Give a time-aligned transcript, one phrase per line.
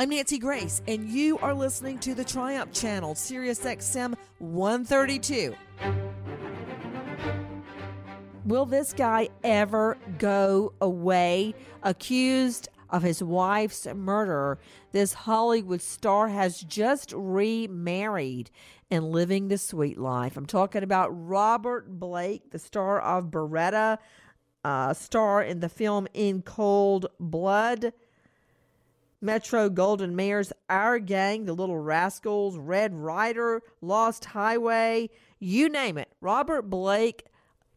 [0.00, 5.54] I'm Nancy Grace, and you are listening to the Triumph Channel, Sirius XM 132.
[8.46, 11.54] Will this guy ever go away?
[11.82, 14.58] Accused of his wife's murder,
[14.92, 18.50] this Hollywood star has just remarried
[18.90, 20.34] and living the sweet life.
[20.38, 23.98] I'm talking about Robert Blake, the star of Baretta,
[24.64, 27.92] uh, star in the film In Cold Blood.
[29.20, 36.10] Metro Goldwyn-Mayer, Our Gang, The Little Rascals, Red Ryder, Lost Highway, you name it.
[36.20, 37.26] Robert Blake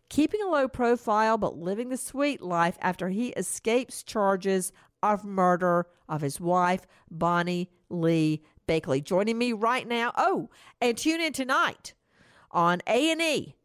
[0.09, 4.71] keeping a low profile but living the sweet life after he escapes charges
[5.01, 9.03] of murder of his wife, Bonnie Lee Bakley.
[9.03, 10.13] Joining me right now.
[10.15, 10.49] Oh,
[10.79, 11.93] and tune in tonight
[12.51, 13.55] on A&E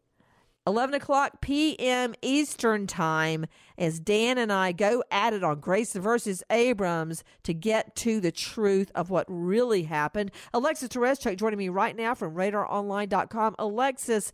[0.67, 2.13] 11 o'clock p.m.
[2.21, 3.45] Eastern Time
[3.79, 8.31] as Dan and I go at it on Grace versus Abrams to get to the
[8.31, 10.31] truth of what really happened.
[10.53, 13.55] Alexis Tereszcuk joining me right now from radaronline.com.
[13.57, 14.33] Alexis,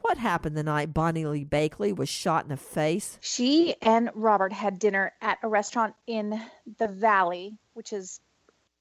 [0.00, 3.18] what happened the night Bonnie Lee Bakley was shot in the face?
[3.20, 6.42] She and Robert had dinner at a restaurant in
[6.78, 8.20] the Valley, which is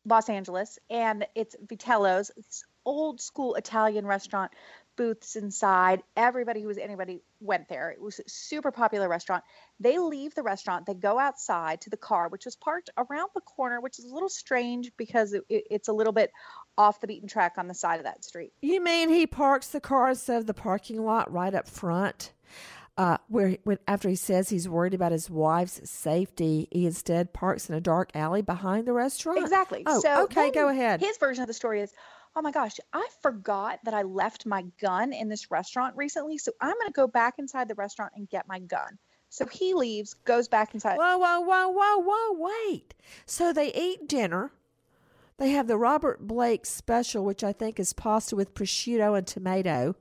[0.05, 4.51] Los Angeles, and it's Vitello's, this old school Italian restaurant
[4.95, 6.01] booths inside.
[6.15, 7.91] Everybody who was anybody went there.
[7.91, 9.43] It was a super popular restaurant.
[9.79, 13.41] They leave the restaurant, they go outside to the car, which was parked around the
[13.41, 16.31] corner, which is a little strange because it, it, it's a little bit
[16.77, 18.51] off the beaten track on the side of that street.
[18.61, 22.33] You mean he parks the car instead of the parking lot right up front?
[22.97, 27.69] Uh, where when, after he says he's worried about his wife's safety, he instead parks
[27.69, 29.39] in a dark alley behind the restaurant.
[29.39, 29.81] Exactly.
[29.85, 30.99] Oh, so okay, go ahead.
[30.99, 31.93] His version of the story is,
[32.35, 36.37] oh my gosh, I forgot that I left my gun in this restaurant recently.
[36.37, 38.97] So I'm going to go back inside the restaurant and get my gun.
[39.29, 40.97] So he leaves, goes back inside.
[40.97, 42.93] Whoa, whoa, whoa, whoa, whoa, wait.
[43.25, 44.51] So they eat dinner.
[45.37, 49.95] They have the Robert Blake special, which I think is pasta with prosciutto and tomato.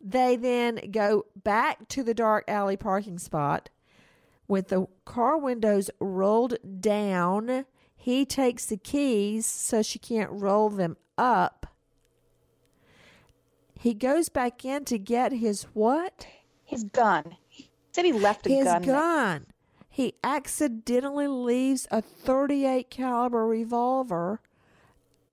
[0.00, 3.70] They then go back to the dark alley parking spot
[4.46, 7.64] with the car windows rolled down
[8.00, 11.66] he takes the keys so she can't roll them up.
[13.78, 16.26] He goes back in to get his what?
[16.64, 17.36] His gun.
[17.48, 18.82] He said he left a his gun.
[18.82, 19.46] His gun.
[19.88, 24.40] he accidentally leaves a 38 caliber revolver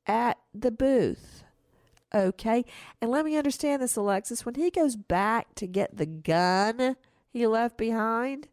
[0.07, 1.43] at the booth.
[2.13, 2.65] Okay?
[2.99, 4.45] And let me understand this, Alexis.
[4.45, 6.95] When he goes back to get the gun
[7.31, 8.47] he left behind,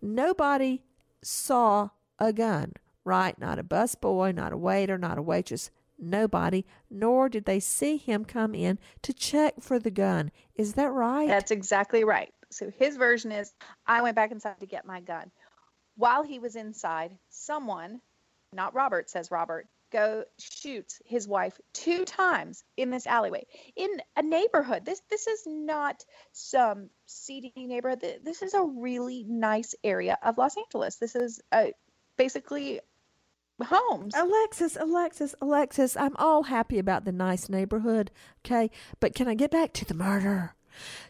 [0.00, 0.82] nobody
[1.20, 3.38] saw a gun, right?
[3.38, 5.70] Not a busboy, not a waiter, not a waitress.
[5.98, 10.32] Nobody, nor did they see him come in to check for the gun.
[10.56, 11.28] Is that right?
[11.28, 12.32] That's exactly right.
[12.50, 13.52] So his version is
[13.86, 15.30] I went back inside to get my gun.
[15.96, 18.00] While he was inside, someone,
[18.52, 23.44] not Robert, says Robert, go shoots his wife two times in this alleyway
[23.76, 24.84] in a neighborhood.
[24.84, 28.20] This this is not some seedy neighborhood.
[28.24, 30.96] This is a really nice area of Los Angeles.
[30.96, 31.66] This is uh,
[32.16, 32.80] basically
[33.60, 34.14] homes.
[34.16, 38.10] Alexis, Alexis, Alexis, I'm all happy about the nice neighborhood,
[38.44, 38.70] okay?
[39.00, 40.54] But can I get back to the murder?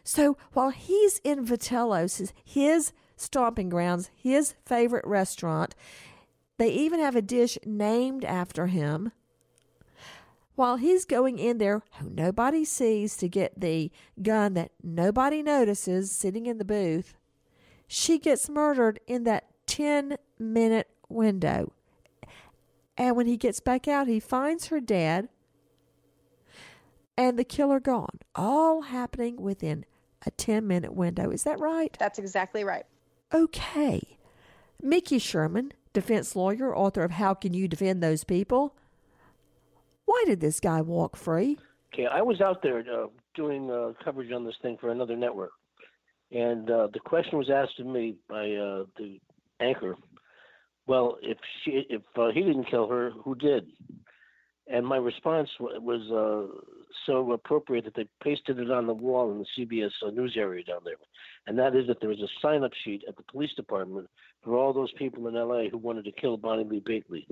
[0.04, 5.74] So while he's in Vitello's, his, stomping grounds, his favorite restaurant,
[6.58, 9.12] they even have a dish named after him.
[10.54, 13.90] While he's going in there, who nobody sees to get the
[14.20, 17.14] gun that nobody notices sitting in the booth,
[17.86, 21.72] she gets murdered in that 10 minute window.
[22.96, 25.28] And when he gets back out, he finds her dead
[27.16, 28.18] and the killer gone.
[28.34, 29.84] All happening within
[30.26, 31.30] a 10 minute window.
[31.30, 31.96] Is that right?
[31.98, 32.84] That's exactly right.
[33.32, 34.18] Okay.
[34.80, 38.74] Mickey Sherman, defense lawyer, author of How Can You Defend Those People?
[40.04, 41.58] Why did this guy walk free?
[41.94, 45.52] Okay, I was out there uh, doing uh, coverage on this thing for another network,
[46.30, 49.20] and uh, the question was asked of me by uh, the
[49.60, 49.96] anchor.
[50.87, 53.69] Well, if she, if uh, he didn't kill her, who did?
[54.67, 56.55] And my response was uh,
[57.06, 60.64] so appropriate that they pasted it on the wall in the CBS uh, news area
[60.64, 60.94] down there.
[61.46, 64.08] And that is that there was a sign up sheet at the police department
[64.43, 67.26] for all those people in LA who wanted to kill Bonnie Lee Bakley.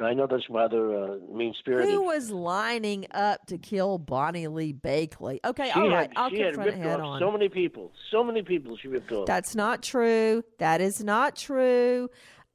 [0.00, 1.92] Now, I know that's rather uh, mean spirited.
[1.92, 5.38] Who was lining up to kill Bonnie Lee Bakley?
[5.44, 7.20] Okay, she all right, had, I'll she confront had it head off on.
[7.20, 9.26] So many people, so many people she ripped off.
[9.26, 10.42] That's not true.
[10.58, 12.08] That is not true.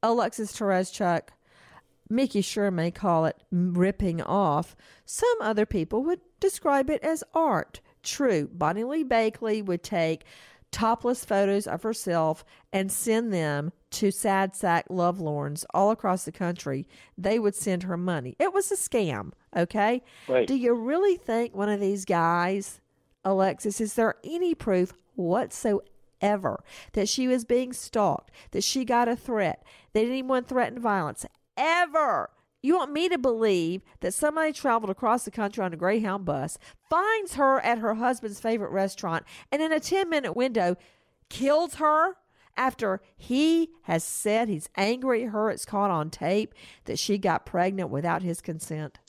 [0.04, 1.30] Alexis Tereszcuk.
[2.10, 4.76] Mickey Sherman call it ripping off.
[5.06, 7.82] Some other people would describe it as art.
[8.04, 10.24] True, Bonnie Lee Bakley would take
[10.72, 16.88] topless photos of herself and send them to sad sack lovelorns all across the country.
[17.18, 18.36] They would send her money.
[18.40, 20.04] It was a scam, okay?
[20.28, 20.48] Right.
[20.48, 22.80] Do you really think one of these guys,
[23.24, 25.84] Alexis, is there any proof whatsoever
[26.22, 31.26] that she was being stalked, that she got a threat, that anyone threatened violence?
[31.56, 32.30] Ever.
[32.62, 36.58] You want me to believe that somebody traveled across the country on a Greyhound bus,
[36.90, 40.76] finds her at her husband's favorite restaurant, and in a 10 minute window
[41.30, 42.16] kills her
[42.58, 46.54] after he has said he's angry at her, it's caught on tape,
[46.86, 49.00] that she got pregnant without his consent?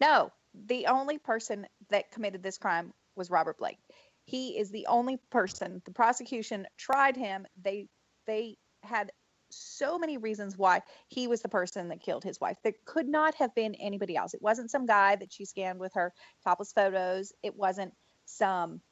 [0.00, 3.78] No, the only person that committed this crime was Robert Blake.
[4.28, 5.80] He is the only person.
[5.86, 7.46] The prosecution tried him.
[7.64, 7.88] They
[8.26, 9.10] they had
[9.50, 12.58] so many reasons why he was the person that killed his wife.
[12.62, 14.34] There could not have been anybody else.
[14.34, 16.12] It wasn't some guy that she scanned with her
[16.44, 17.32] topless photos.
[17.42, 17.94] It wasn't
[18.26, 18.82] some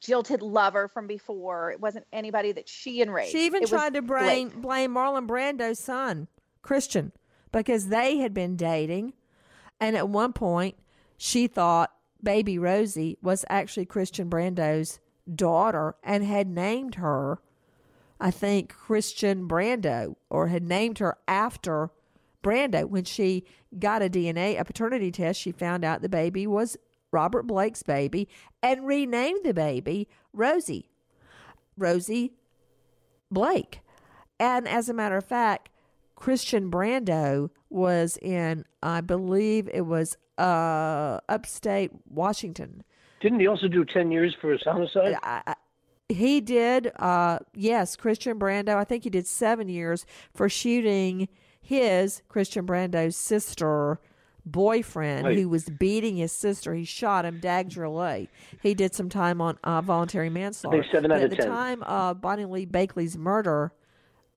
[0.00, 1.72] jilted lover from before.
[1.72, 3.32] It wasn't anybody that she enraged.
[3.32, 4.62] She even It tried to blame, Blake.
[4.62, 6.28] blame Marlon Brando's son,
[6.62, 7.10] Christian,
[7.50, 9.14] because they had been dating.
[9.80, 10.76] And at one point,
[11.16, 11.92] she thought
[12.22, 15.00] baby Rosie was actually Christian Brando's
[15.32, 17.40] daughter and had named her,
[18.20, 21.90] I think, Christian Brando, or had named her after
[22.42, 22.88] Brando.
[22.88, 23.44] When she
[23.78, 26.76] got a DNA, a paternity test, she found out the baby was
[27.10, 28.28] Robert Blake's baby
[28.62, 30.90] and renamed the baby Rosie.
[31.76, 32.32] Rosie
[33.30, 33.80] Blake.
[34.40, 35.68] And as a matter of fact,
[36.16, 42.82] Christian Brando was in, I believe it was uh, upstate Washington.
[43.20, 45.16] Didn't he also do 10 years for his homicide?
[45.22, 45.54] I, I,
[46.08, 48.74] he did, uh, yes, Christian Brando.
[48.76, 51.28] I think he did seven years for shooting
[51.60, 54.00] his, Christian Brando's sister
[54.46, 55.36] boyfriend Right.
[55.38, 56.72] who was beating his sister.
[56.74, 58.28] He shot him, Dag Drollet.
[58.62, 60.82] He did some time on uh, voluntary manslaughter.
[60.90, 61.46] seven out at of the 10.
[61.46, 63.72] time of Bonnie Lee Bakley's murder,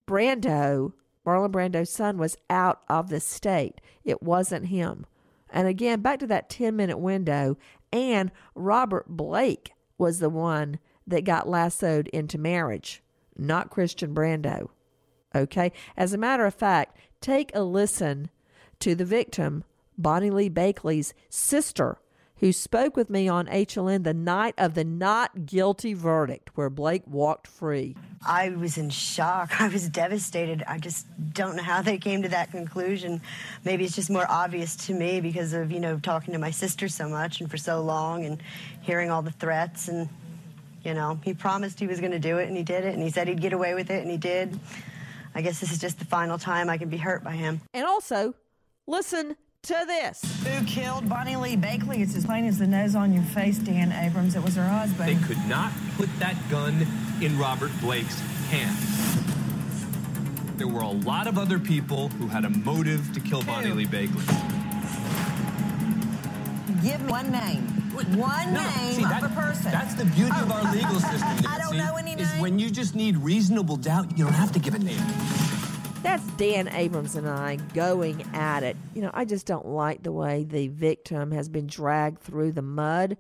[0.07, 0.93] Brando,
[1.25, 3.79] Marlon Brando's son, was out of the state.
[4.03, 5.05] It wasn't him.
[5.51, 7.57] And again, back to that 10 minute window,
[7.91, 13.03] and Robert Blake was the one that got lassoed into marriage,
[13.37, 14.69] not Christian Brando.
[15.35, 15.71] Okay?
[15.95, 18.29] As a matter of fact, take a listen
[18.79, 19.63] to the victim,
[19.97, 21.97] Bonnie Lee Bakley's sister,
[22.41, 27.03] who spoke with me on HLN the night of the not guilty verdict where Blake
[27.05, 27.95] walked free.
[28.25, 29.51] I was in shock.
[29.61, 30.63] I was devastated.
[30.67, 33.21] I just don't know how they came to that conclusion.
[33.63, 36.87] Maybe it's just more obvious to me because of, you know, talking to my sister
[36.87, 38.41] so much and for so long and
[38.81, 40.09] hearing all the threats and
[40.83, 43.03] you know, he promised he was going to do it and he did it and
[43.03, 44.59] he said he'd get away with it and he did.
[45.35, 47.61] I guess this is just the final time I can be hurt by him.
[47.71, 48.33] And also,
[48.87, 50.21] listen to this.
[50.43, 51.99] Who killed Bonnie Lee Bakley?
[51.99, 54.35] It's as plain as the nose on your face, Dan Abrams.
[54.35, 55.07] It was her husband.
[55.07, 56.87] They could not put that gun
[57.21, 58.87] in Robert Blake's hands.
[60.57, 63.85] There were a lot of other people who had a motive to kill Bonnie Lee
[63.85, 64.25] Bakley.
[66.81, 67.67] Give me one name.
[68.17, 69.71] One No, name see, of a person.
[69.71, 71.21] That's the beauty of oh, our legal system.
[71.47, 74.51] I don't Nancy, know any Is when you just need reasonable doubt, you don't have
[74.53, 74.97] to give a name.
[76.03, 78.75] That's Dan Abrams and I going at it.
[78.95, 82.63] You know, I just don't like the way the victim has been dragged through the
[82.63, 83.17] mud.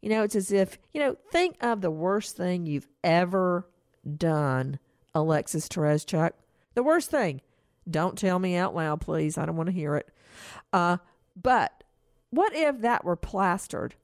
[0.00, 3.68] You know, it's as if, you know, think of the worst thing you've ever
[4.16, 4.78] done,
[5.12, 6.30] Alexis Tereszcuk.
[6.74, 7.40] The worst thing.
[7.90, 9.36] Don't tell me out loud, please.
[9.36, 10.08] I don't want to hear it.
[10.72, 10.98] Uh,
[11.34, 11.82] but
[12.30, 13.96] what if that were plastered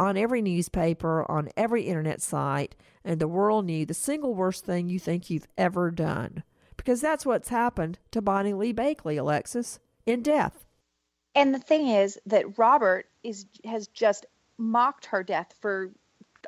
[0.00, 2.74] on every newspaper, on every internet site,
[3.04, 6.44] and the world knew the single worst thing you think you've ever done?
[6.76, 10.64] Because that's what's happened to Bonnie Lee Bakley, Alexis, in death.
[11.34, 14.26] And the thing is that Robert is has just
[14.58, 15.90] mocked her death for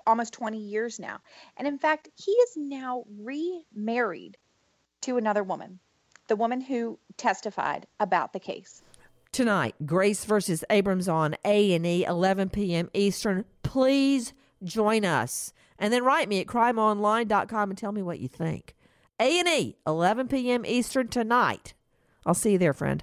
[0.06, 1.18] almost 20 years now.
[1.56, 4.36] And in fact, he is now remarried
[5.02, 5.78] to another woman,
[6.28, 8.82] the woman who testified about the case.
[9.32, 12.90] Tonight, Grace versus Abrams on A&E, 11 p.m.
[12.94, 13.44] Eastern.
[13.62, 15.52] Please join us.
[15.78, 18.74] And then write me at crimeonline.com and tell me what you think.
[19.18, 20.66] A&E, 11 p.m.
[20.66, 21.74] Eastern tonight.
[22.24, 23.02] I'll see you there, friend.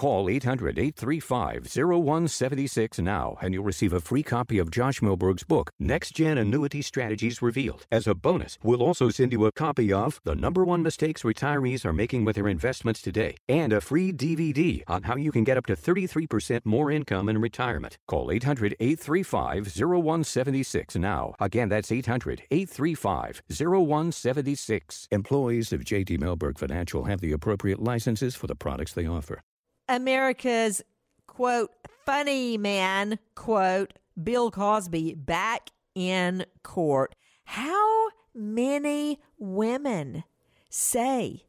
[0.00, 5.70] Call 800 835 0176 now and you'll receive a free copy of Josh Mellberg's book,
[5.78, 7.84] Next Gen Annuity Strategies Revealed.
[7.92, 11.84] As a bonus, we'll also send you a copy of The Number One Mistakes Retirees
[11.84, 15.58] Are Making with Their Investments Today and a free DVD on how you can get
[15.58, 17.98] up to 33% more income in retirement.
[18.08, 21.34] Call 800 835 0176 now.
[21.38, 25.08] Again, that's 800 835 0176.
[25.10, 29.42] Employees of JD Milberg Financial have the appropriate licenses for the products they offer.
[29.90, 30.82] America's
[31.26, 31.72] quote
[32.06, 37.16] funny man quote Bill Cosby back in court.
[37.42, 40.22] How many women
[40.68, 41.44] say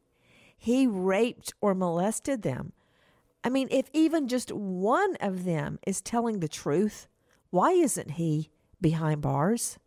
[0.58, 2.72] he raped or molested them?
[3.44, 7.06] I mean, if even just one of them is telling the truth,
[7.50, 9.78] why isn't he behind bars?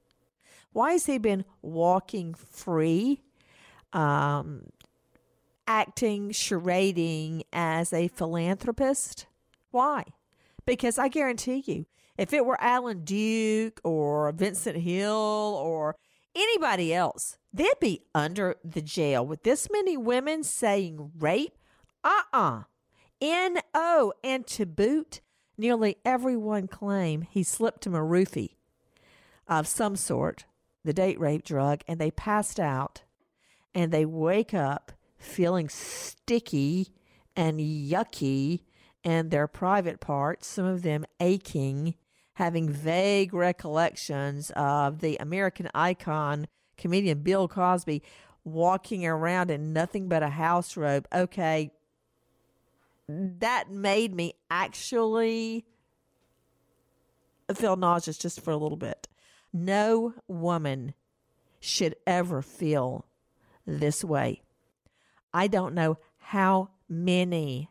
[0.72, 3.22] Why has he been walking free?
[3.92, 4.68] Um,
[5.68, 9.26] acting, charading as a philanthropist.
[9.72, 10.04] Why?
[10.66, 11.86] Because I guarantee you,
[12.18, 15.96] if it were Alan Duke or Vincent Hill or
[16.34, 21.58] anybody else, they'd be under the jail with this many women saying rape.
[22.04, 22.62] Uh uh
[23.22, 24.14] N-O.
[24.24, 25.22] And to boot,
[25.58, 28.56] nearly everyone claim he slipped him a roofie
[29.48, 30.46] of some sort,
[30.84, 33.04] the date rape drug, and they passed out
[33.74, 36.94] and they wake up feeling sticky
[37.36, 38.62] and yucky
[39.04, 41.96] and their private parts, some of them aching,
[42.34, 48.02] having vague recollections of the American icon comedian Bill Cosby
[48.44, 51.08] walking around in nothing but a house robe.
[51.14, 51.72] Okay,
[53.08, 55.66] that made me actually
[57.54, 59.08] feel nauseous just for a little bit.
[59.54, 60.94] No woman
[61.60, 63.06] should ever feel
[63.66, 64.42] this way.
[65.36, 67.70] I don't know how many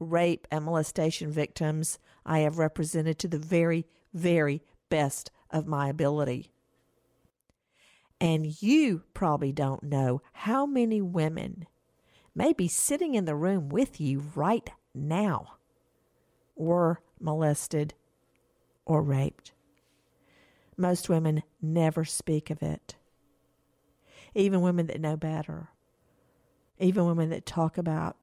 [0.00, 4.60] rape and molestation victims I have represented to the very, very
[4.90, 6.50] best of my ability.
[8.20, 11.68] And you probably don't know how many women
[12.34, 15.58] may be sitting in the room with you right now
[16.56, 17.94] were molested
[18.84, 19.52] or raped.
[20.76, 22.96] Most women never speak of it.
[24.34, 25.70] Even women that know better,
[26.78, 28.16] even women that talk about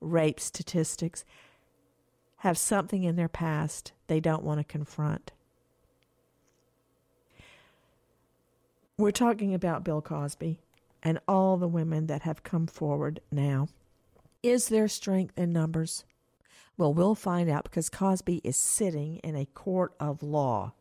[0.00, 1.24] rape statistics,
[2.38, 5.32] have something in their past they don't want to confront.
[8.98, 10.60] We're talking about Bill Cosby
[11.02, 13.68] and all the women that have come forward now.
[14.42, 16.04] Is there strength in numbers?
[16.76, 20.74] Well, we'll find out because Cosby is sitting in a court of law.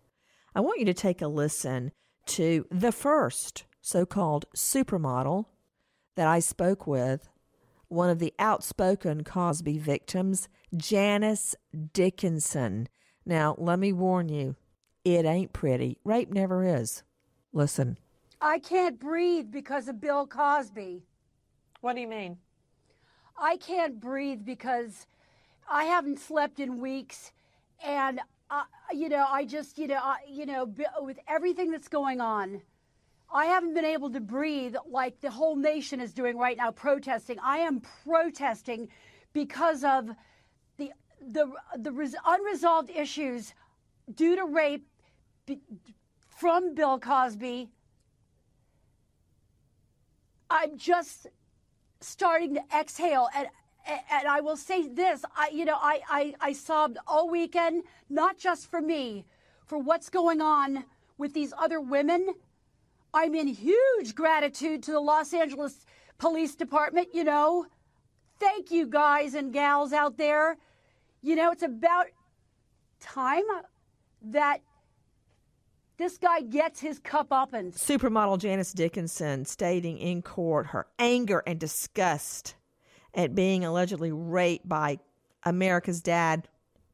[0.54, 1.92] I want you to take a listen
[2.28, 5.46] to the first so called supermodel
[6.16, 7.30] that I spoke with,
[7.88, 11.56] one of the outspoken Cosby victims, Janice
[11.94, 12.88] Dickinson.
[13.26, 14.56] Now, let me warn you,
[15.06, 15.98] it ain't pretty.
[16.04, 17.04] Rape never is.
[17.52, 17.98] Listen.
[18.42, 21.04] I can't breathe because of Bill Cosby.
[21.82, 22.38] What do you mean?
[23.38, 25.06] I can't breathe because
[25.70, 27.32] I haven't slept in weeks,
[27.84, 32.22] and uh, you know, I just, you know, I, you know, with everything that's going
[32.22, 32.62] on,
[33.34, 37.38] I haven't been able to breathe like the whole nation is doing right now, protesting.
[37.44, 38.90] I am protesting
[39.34, 40.10] because of
[40.78, 43.54] the the the res- unresolved issues
[44.14, 44.86] due to rape
[45.46, 45.60] be,
[46.30, 47.70] from Bill Cosby.
[50.50, 51.28] I'm just
[52.02, 53.48] starting to exhale and
[53.86, 58.38] and I will say this, I you know, I, I, I sobbed all weekend, not
[58.38, 59.26] just for me,
[59.66, 60.86] for what's going on
[61.18, 62.34] with these other women.
[63.14, 65.86] I'm in huge gratitude to the Los Angeles
[66.18, 67.68] Police Department, you know.
[68.40, 70.58] Thank you guys and gals out there.
[71.22, 72.08] You know, it's about
[73.00, 73.44] time
[74.24, 74.62] that
[75.98, 81.44] this guy gets his cup up and supermodel Janice Dickinson stating in court her anger
[81.46, 82.56] and disgust
[83.14, 84.98] at being allegedly raped by
[85.44, 86.48] America's dad,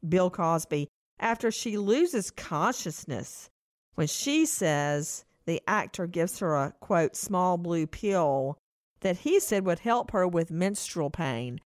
[0.06, 3.48] Bill Cosby, after she loses consciousness
[3.94, 8.56] when she says the actor gives her a quote small blue pill
[9.00, 11.60] that he said would help her with menstrual pain.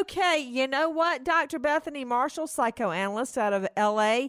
[0.00, 1.58] Okay, you know what, Dr.
[1.58, 4.28] Bethany Marshall, psychoanalyst out of LA,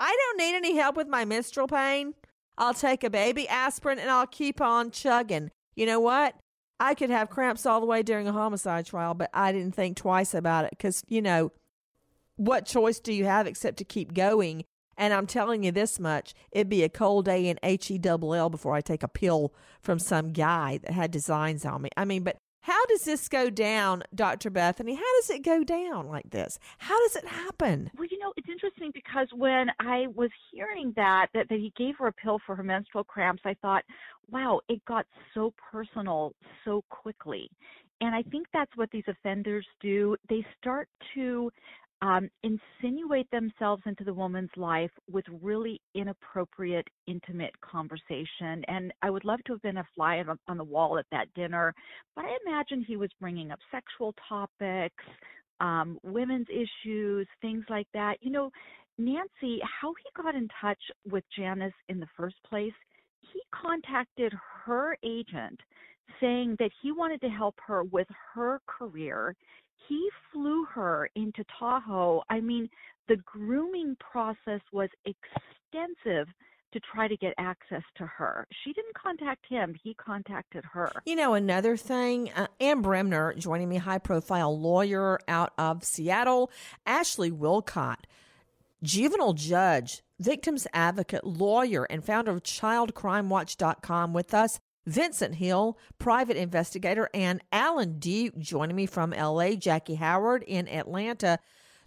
[0.00, 2.14] I don't need any help with my menstrual pain.
[2.56, 5.50] I'll take a baby aspirin and I'll keep on chugging.
[5.76, 6.34] You know what?
[6.80, 9.98] I could have cramps all the way during a homicide trial, but I didn't think
[9.98, 11.52] twice about it because, you know,
[12.36, 14.64] what choice do you have except to keep going?
[14.98, 18.34] And I'm telling you this much it'd be a cold day in H E double
[18.34, 21.90] L before I take a pill from some guy that had designs on me.
[21.96, 22.36] I mean, but
[22.68, 24.50] how does this go down, Dr.
[24.50, 24.94] Bethany?
[24.94, 26.58] How does it go down like this?
[26.76, 27.90] How does it happen?
[27.96, 31.94] Well, you know, it's interesting because when I was hearing that, that, that he gave
[31.98, 33.84] her a pill for her menstrual cramps, I thought,
[34.30, 36.34] wow, it got so personal
[36.66, 37.48] so quickly.
[38.02, 40.16] And I think that's what these offenders do.
[40.28, 41.50] They start to
[42.00, 48.62] um, insinuate themselves into the woman's life with really inappropriate, intimate conversation.
[48.68, 51.74] And I would love to have been a fly on, the wall at that dinner,
[52.14, 55.04] but I imagine he was bringing up sexual topics,
[55.60, 58.16] um, women's issues, things like that.
[58.20, 58.50] You know,
[58.96, 60.80] Nancy, how he got in touch
[61.10, 62.72] with Janice in the first place,
[63.32, 64.32] he contacted
[64.64, 65.58] her agent
[66.20, 69.34] saying that he wanted to help her with her career
[69.86, 72.22] he flew her into Tahoe.
[72.28, 72.68] I mean,
[73.08, 76.28] the grooming process was extensive
[76.72, 78.46] to try to get access to her.
[78.62, 80.92] She didn't contact him, he contacted her.
[81.06, 86.50] You know, another thing, uh, Ann Bremner joining me, high profile lawyer out of Seattle,
[86.84, 88.04] Ashley Willcott,
[88.82, 94.60] juvenile judge, victims advocate, lawyer, and founder of childcrimewatch.com with us.
[94.88, 101.38] Vincent Hill, private investigator, and Alan Duke joining me from LA, Jackie Howard in Atlanta.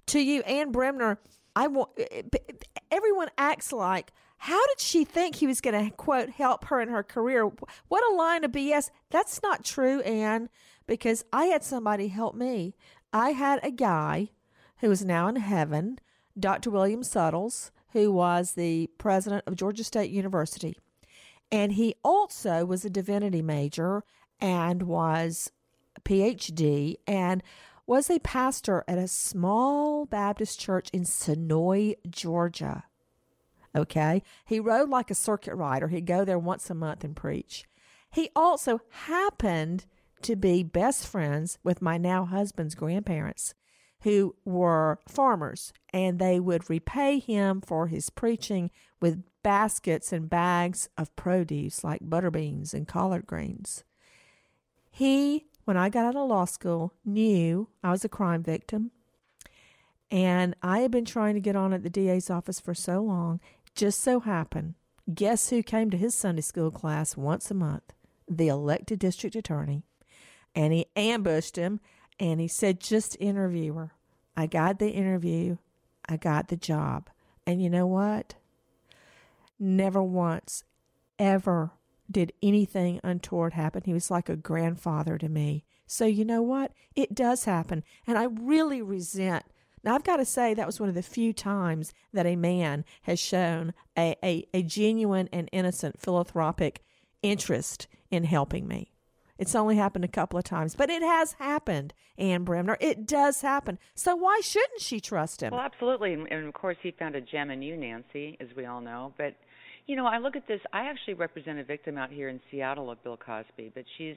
[0.07, 1.19] To you, Ann Bremner,
[1.55, 2.53] I want eh, eh,
[2.91, 6.89] everyone acts like how did she think he was going to quote help her in
[6.89, 7.45] her career?
[7.87, 8.89] What a line of BS.
[9.11, 10.49] That's not true, Ann,
[10.87, 12.75] because I had somebody help me.
[13.13, 14.29] I had a guy
[14.77, 15.99] who is now in heaven,
[16.39, 16.71] Dr.
[16.71, 20.75] William Suttles, who was the president of Georgia State University.
[21.51, 24.03] And he also was a divinity major
[24.39, 25.51] and was
[25.95, 27.43] a PhD and
[27.85, 32.85] was a pastor at a small Baptist church in Senoia, Georgia.
[33.75, 34.23] Okay.
[34.45, 35.89] He rode like a circuit rider.
[35.89, 37.65] He'd go there once a month and preach.
[38.11, 39.85] He also happened
[40.21, 43.53] to be best friends with my now husband's grandparents,
[44.01, 50.89] who were farmers, and they would repay him for his preaching with baskets and bags
[50.97, 53.83] of produce like butter beans and collard greens.
[54.89, 58.91] He, when I got out of law school, knew I was a crime victim.
[60.09, 63.39] And I had been trying to get on at the DA's office for so long.
[63.75, 64.75] Just so happened,
[65.13, 67.93] guess who came to his Sunday school class once a month?
[68.27, 69.83] The elected district attorney.
[70.53, 71.79] And he ambushed him
[72.21, 73.93] and he said, just interview her.
[74.37, 75.57] I got the interview.
[76.07, 77.09] I got the job.
[77.47, 78.35] And you know what?
[79.59, 80.63] Never once,
[81.17, 81.71] ever
[82.09, 83.81] did anything untoward happen.
[83.85, 85.65] He was like a grandfather to me.
[85.87, 86.73] So, you know what?
[86.95, 87.83] It does happen.
[88.05, 89.43] And I really resent.
[89.83, 92.85] Now, I've got to say, that was one of the few times that a man
[93.01, 96.83] has shown a, a, a genuine and innocent philanthropic
[97.23, 98.90] interest in helping me.
[99.41, 102.77] It's only happened a couple of times, but it has happened, Ann Bremner.
[102.79, 103.79] It does happen.
[103.95, 105.51] So why shouldn't she trust him?
[105.51, 106.13] Well, absolutely.
[106.13, 109.15] And, and of course, he found a gem in you, Nancy, as we all know.
[109.17, 109.33] But,
[109.87, 110.61] you know, I look at this.
[110.73, 114.15] I actually represent a victim out here in Seattle of Bill Cosby, but she's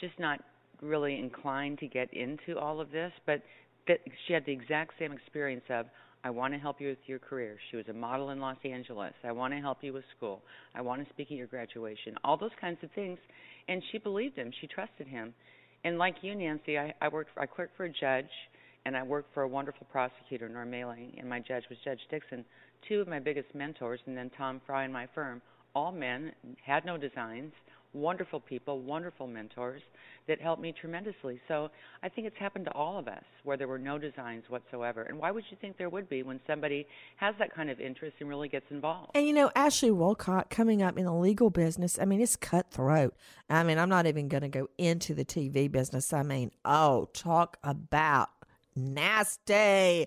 [0.00, 0.42] just not
[0.82, 3.12] really inclined to get into all of this.
[3.24, 3.42] But
[3.86, 5.86] that she had the exact same experience of
[6.26, 7.56] I want to help you with your career.
[7.70, 9.12] She was a model in Los Angeles.
[9.22, 10.42] I want to help you with school.
[10.74, 12.16] I want to speak at your graduation.
[12.24, 13.20] All those kinds of things.
[13.68, 14.50] And she believed him.
[14.60, 15.32] She trusted him.
[15.84, 17.30] And like you, Nancy, I, I worked.
[17.32, 18.26] For, I clerked for a judge,
[18.86, 22.44] and I worked for a wonderful prosecutor, Norm Maleng, and my judge was Judge Dixon.
[22.88, 25.40] Two of my biggest mentors, and then Tom Fry in my firm.
[25.76, 26.32] All men,
[26.64, 27.52] had no designs,
[27.96, 29.82] wonderful people, wonderful mentors
[30.28, 31.40] that helped me tremendously.
[31.48, 31.70] So
[32.02, 35.02] I think it's happened to all of us where there were no designs whatsoever.
[35.02, 38.16] And why would you think there would be when somebody has that kind of interest
[38.20, 39.12] and really gets involved?
[39.14, 43.14] And you know, Ashley Willcott coming up in the legal business, I mean, it's cutthroat.
[43.48, 46.12] I mean, I'm not even going to go into the TV business.
[46.12, 48.30] I mean, oh, talk about
[48.74, 50.06] nasty.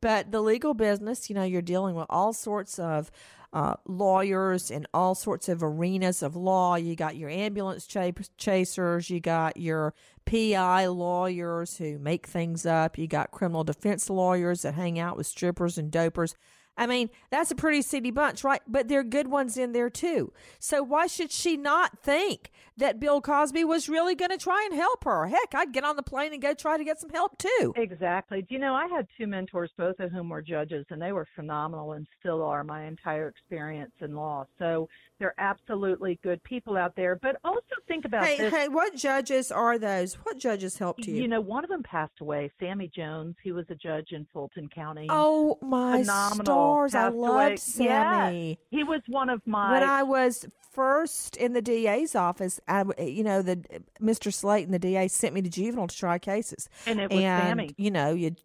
[0.00, 3.10] But the legal business, you know, you're dealing with all sorts of
[3.52, 6.76] uh, lawyers in all sorts of arenas of law.
[6.76, 9.94] You got your ambulance ch- chasers, you got your
[10.26, 15.26] PI lawyers who make things up, you got criminal defense lawyers that hang out with
[15.26, 16.34] strippers and dopers.
[16.76, 18.60] I mean, that's a pretty seedy bunch, right?
[18.68, 20.32] But there are good ones in there too.
[20.60, 24.74] So why should she not think that Bill Cosby was really going to try and
[24.78, 25.26] help her?
[25.26, 27.74] Heck, I'd get on the plane and go try to get some help too.
[27.76, 28.42] Exactly.
[28.42, 31.26] Do you know, I had two mentors, both of whom were judges, and they were
[31.36, 34.46] phenomenal and still are my entire experience in law.
[34.58, 34.88] So
[35.18, 37.16] they're absolutely good people out there.
[37.16, 38.52] But also think about hey, this.
[38.52, 40.14] Hey, what judges are those?
[40.14, 41.14] What judges helped you?
[41.14, 43.34] You know, one of them passed away, Sammy Jones.
[43.42, 45.06] He was a judge in Fulton County.
[45.10, 46.44] Oh my phenomenal.
[46.44, 46.94] stars!
[46.94, 47.56] I Passed loved away.
[47.56, 48.58] Sammy.
[48.70, 49.72] Yeah, he was one of my.
[49.72, 50.46] When I was
[50.78, 53.56] first in the DA's office, I, you know, the
[54.00, 54.32] Mr.
[54.32, 57.74] Slaton, the DA, sent me to juvenile to try cases, And it was Sammy.
[57.76, 58.36] You know, you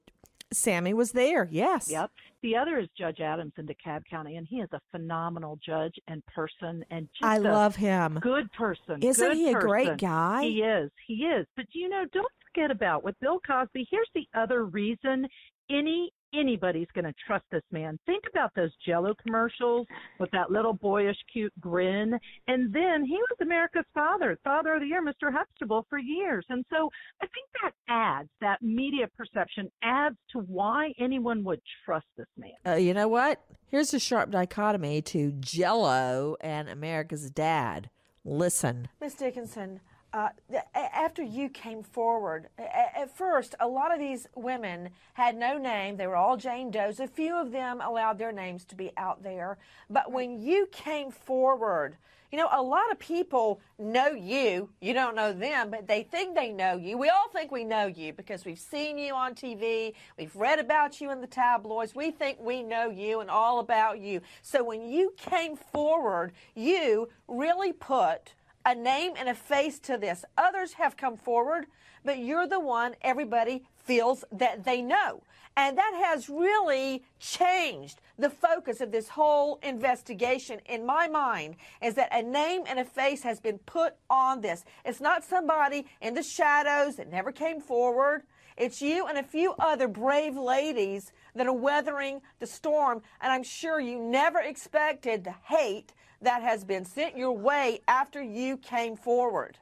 [0.52, 1.48] Sammy was there.
[1.52, 1.92] Yes.
[1.92, 2.10] Yep.
[2.42, 6.26] The other is Judge Adams in DeKalb County, and he is a phenomenal judge and
[6.26, 8.18] person, and just I love him.
[8.20, 9.04] Good person.
[9.04, 10.42] Isn't good he a great guy?
[10.44, 10.90] He is.
[11.06, 11.46] He is.
[11.56, 13.88] But you know, don't forget about with Bill Cosby.
[13.92, 15.28] Here's the other reason
[15.70, 18.00] any anybody's going to trust this man.
[18.06, 19.88] Think about those Jello commercials
[20.20, 22.18] with that little boyish, cute grin,
[22.48, 25.32] and then he was America's father, Father of the Year, Mr.
[25.32, 26.46] Huxtable, for years.
[26.50, 26.90] And so
[27.22, 32.52] I think that adds that media perception adds to why anyone would trust this man.
[32.66, 33.42] Uh, you know what?
[33.68, 37.90] Here's a sharp dichotomy to Jello and America's Dad.
[38.26, 38.88] Listen.
[39.02, 39.82] Miss Dickinson,
[40.14, 40.30] uh,
[40.76, 45.98] after you came forward, at first, a lot of these women had no name.
[45.98, 47.00] They were all Jane Does.
[47.00, 49.58] A few of them allowed their names to be out there.
[49.90, 51.98] But when you came forward,
[52.32, 54.70] you know, a lot of people know you.
[54.82, 56.98] You don't know them, but they think they know you.
[56.98, 59.94] We all think we know you because we've seen you on TV.
[60.18, 61.94] We've read about you in the tabloids.
[61.94, 64.22] We think we know you and all about you.
[64.42, 68.34] So when you came forward, you really put
[68.66, 70.24] a name and a face to this.
[70.38, 71.66] Others have come forward,
[72.04, 75.22] but you're the one everybody feels that they know.
[75.56, 81.94] And that has really changed the focus of this whole investigation in my mind is
[81.96, 84.66] that a name and a face has been put on this.
[84.84, 88.24] It's not somebody in the shadows that never came forward.
[88.58, 93.02] It's you and a few other brave ladies that are weathering the storm.
[93.22, 98.22] And I'm sure you never expected the hate that has been sent your way after
[98.22, 99.58] you came forward.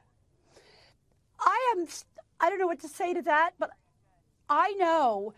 [1.40, 1.86] I am,
[2.40, 3.70] I don't know what to say to that, but
[4.48, 5.34] I know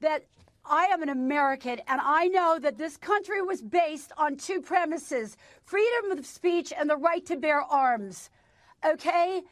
[0.00, 0.24] that
[0.64, 5.36] I am an American and I know that this country was based on two premises
[5.64, 8.30] freedom of speech and the right to bear arms.
[8.84, 9.42] Okay?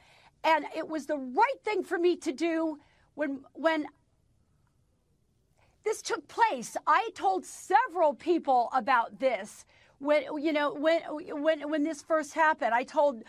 [0.45, 2.79] And it was the right thing for me to do
[3.15, 3.87] when, when
[5.85, 6.77] this took place.
[6.87, 9.65] I told several people about this
[10.03, 11.01] when you know when
[11.43, 12.75] when when this first happened.
[12.75, 13.23] I told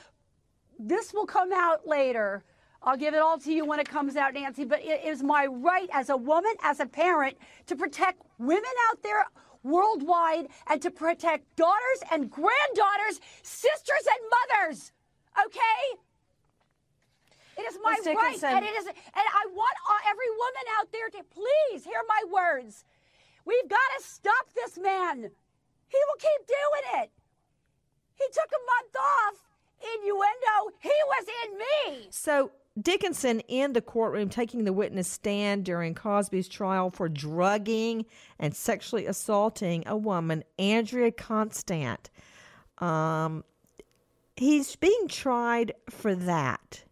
[0.79, 2.43] this will come out later.
[2.81, 4.65] I'll give it all to you when it comes out, Nancy.
[4.65, 9.01] But it is my right as a woman, as a parent, to protect women out
[9.03, 9.25] there
[9.61, 14.91] worldwide and to protect daughters and granddaughters, sisters and mothers.
[15.45, 15.97] Okay?
[17.55, 19.77] It is my right, and it is, and I want
[20.09, 22.83] every woman out there to please hear my words.
[23.45, 25.29] We've got to stop this man.
[25.93, 27.11] He will keep doing it.
[28.15, 29.35] He took a month off
[29.95, 30.75] innuendo.
[30.79, 32.07] He was in me.
[32.09, 32.51] So
[32.81, 38.05] Dickinson in the courtroom taking the witness stand during Cosby's trial for drugging
[38.39, 42.09] and sexually assaulting a woman, Andrea Constand.
[42.79, 43.43] Um,
[44.35, 46.83] he's being tried for that.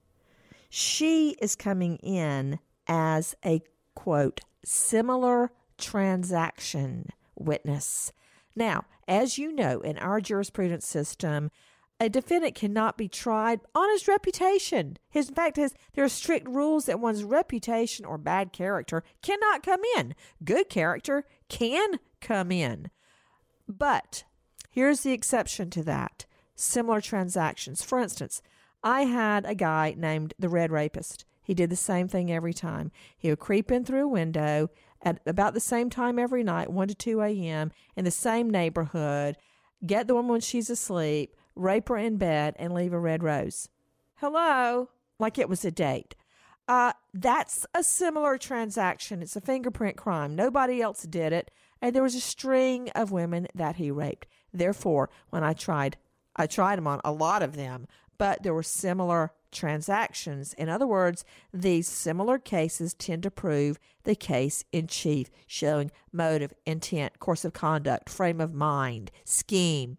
[0.69, 3.61] She is coming in as a
[3.95, 8.13] quote similar transaction witness.
[8.55, 11.51] Now, as you know, in our jurisprudence system,
[11.99, 14.97] a defendant cannot be tried on his reputation.
[15.09, 19.63] His in fact his there are strict rules that one's reputation or bad character cannot
[19.63, 20.15] come in.
[20.43, 22.89] Good character can come in.
[23.67, 24.23] But
[24.71, 26.25] here's the exception to that.
[26.55, 27.83] Similar transactions.
[27.83, 28.41] For instance,
[28.83, 31.25] I had a guy named the Red Rapist.
[31.43, 32.91] He did the same thing every time.
[33.15, 34.69] He would creep in through a window
[35.03, 39.37] at about the same time every night, 1 to 2 a.m., in the same neighborhood,
[39.85, 43.69] get the woman when she's asleep, rape her in bed, and leave a red rose.
[44.15, 44.89] Hello?
[45.19, 46.15] Like it was a date.
[46.67, 49.21] Uh, that's a similar transaction.
[49.21, 50.35] It's a fingerprint crime.
[50.35, 51.51] Nobody else did it.
[51.81, 54.27] And there was a string of women that he raped.
[54.53, 55.97] Therefore, when I tried,
[56.35, 57.87] I tried him on a lot of them,
[58.21, 60.53] but there were similar transactions.
[60.53, 66.53] In other words, these similar cases tend to prove the case in chief, showing motive,
[66.63, 69.97] intent, course of conduct, frame of mind, scheme.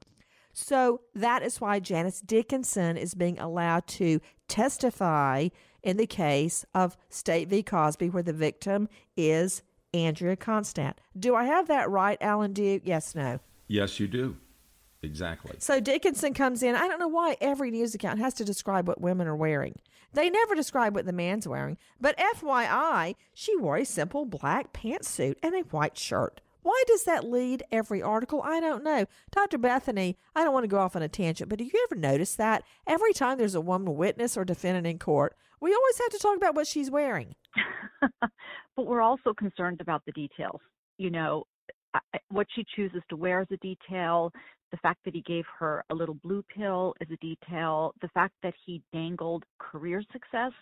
[0.52, 5.48] So that is why Janice Dickinson is being allowed to testify
[5.82, 7.64] in the case of State v.
[7.64, 10.94] Cosby, where the victim is Andrea Constand.
[11.18, 12.82] Do I have that right, Alan Duke?
[12.85, 13.40] Yes, no.
[13.66, 14.37] Yes, you do.
[15.02, 15.56] Exactly.
[15.58, 16.74] So Dickinson comes in.
[16.74, 19.76] I don't know why every news account has to describe what women are wearing.
[20.12, 21.78] They never describe what the man's wearing.
[22.00, 26.40] But FYI, she wore a simple black pantsuit and a white shirt.
[26.62, 28.42] Why does that lead every article?
[28.44, 29.06] I don't know.
[29.32, 29.58] Dr.
[29.58, 32.36] Bethany, I don't want to go off on a tangent, but do you ever notice
[32.36, 36.18] that every time there's a woman witness or defendant in court, we always have to
[36.18, 37.34] talk about what she's wearing?
[38.76, 40.60] but we're also concerned about the details.
[40.98, 41.44] You know,
[42.28, 44.32] what she chooses to wear is a detail.
[44.72, 47.94] The fact that he gave her a little blue pill is a detail.
[48.00, 50.52] The fact that he dangled career success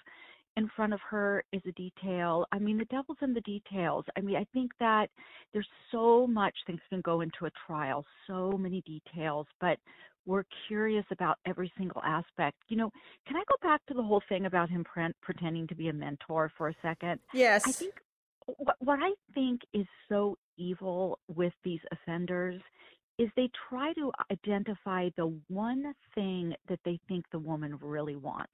[0.56, 2.44] in front of her is a detail.
[2.52, 4.04] I mean, the devil's in the details.
[4.16, 5.08] I mean, I think that
[5.52, 9.78] there's so much things can go into a trial, so many details, but
[10.26, 12.58] we're curious about every single aspect.
[12.68, 12.90] You know,
[13.26, 15.92] can I go back to the whole thing about him pre- pretending to be a
[15.92, 17.20] mentor for a second?
[17.32, 17.66] Yes.
[17.66, 17.94] I think
[18.58, 22.60] what, what I think is so evil with these offenders
[23.20, 28.50] is they try to identify the one thing that they think the woman really wants.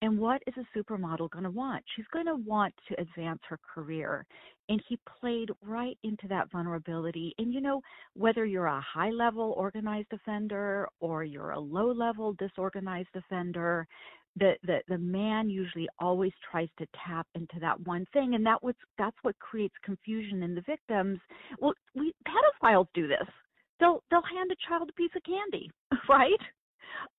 [0.00, 1.82] And what is a supermodel going to want?
[1.96, 4.24] She's going to want to advance her career.
[4.68, 7.34] And he played right into that vulnerability.
[7.38, 7.80] And you know,
[8.14, 13.88] whether you're a high level organized offender or you're a low level disorganized offender,
[14.36, 18.62] the, the the man usually always tries to tap into that one thing and that
[18.62, 21.18] what's that's what creates confusion in the victims
[21.58, 23.26] well we pedophiles do this
[23.80, 25.70] they'll they'll hand a child a piece of candy
[26.08, 26.40] right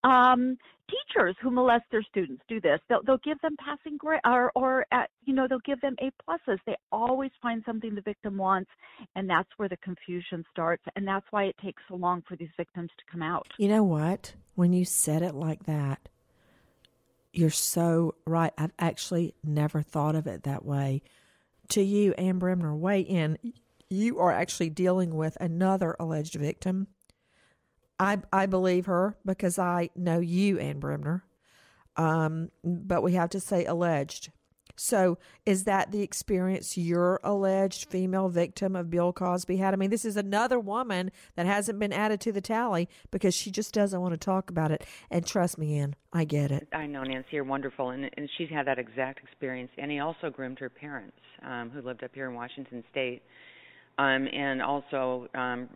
[0.04, 0.58] um,
[0.90, 2.80] teachers who molest their students do this.
[2.90, 6.12] They'll, they'll give them passing grade, or, or at, you know, they'll give them A
[6.24, 6.58] pluses.
[6.66, 8.70] They always find something the victim wants,
[9.16, 10.84] and that's where the confusion starts.
[10.96, 13.48] And that's why it takes so long for these victims to come out.
[13.58, 14.34] You know what?
[14.56, 16.10] When you said it like that,
[17.32, 18.52] you're so right.
[18.58, 21.04] I've actually never thought of it that way.
[21.70, 23.38] To you, Ann Bremner, weigh in.
[23.90, 26.88] You are actually dealing with another alleged victim
[28.00, 31.24] I I believe her because I know you, Ann Bremner.
[31.98, 34.32] Um, but we have to say alleged.
[34.78, 39.74] So, is that the experience your alleged female victim of Bill Cosby had?
[39.74, 43.52] I mean, this is another woman that hasn't been added to the tally because she
[43.52, 44.86] just doesn't want to talk about it.
[45.12, 46.70] And trust me, Ann, I get it.
[46.72, 49.72] I know Nancy, you're wonderful, and and she's had that exact experience.
[49.78, 53.24] And he also groomed her parents, um, who lived up here in Washington State,
[54.00, 55.68] um, and also um,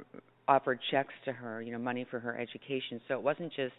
[0.48, 3.02] offered checks to her, you know, money for her education.
[3.08, 3.76] So it wasn't just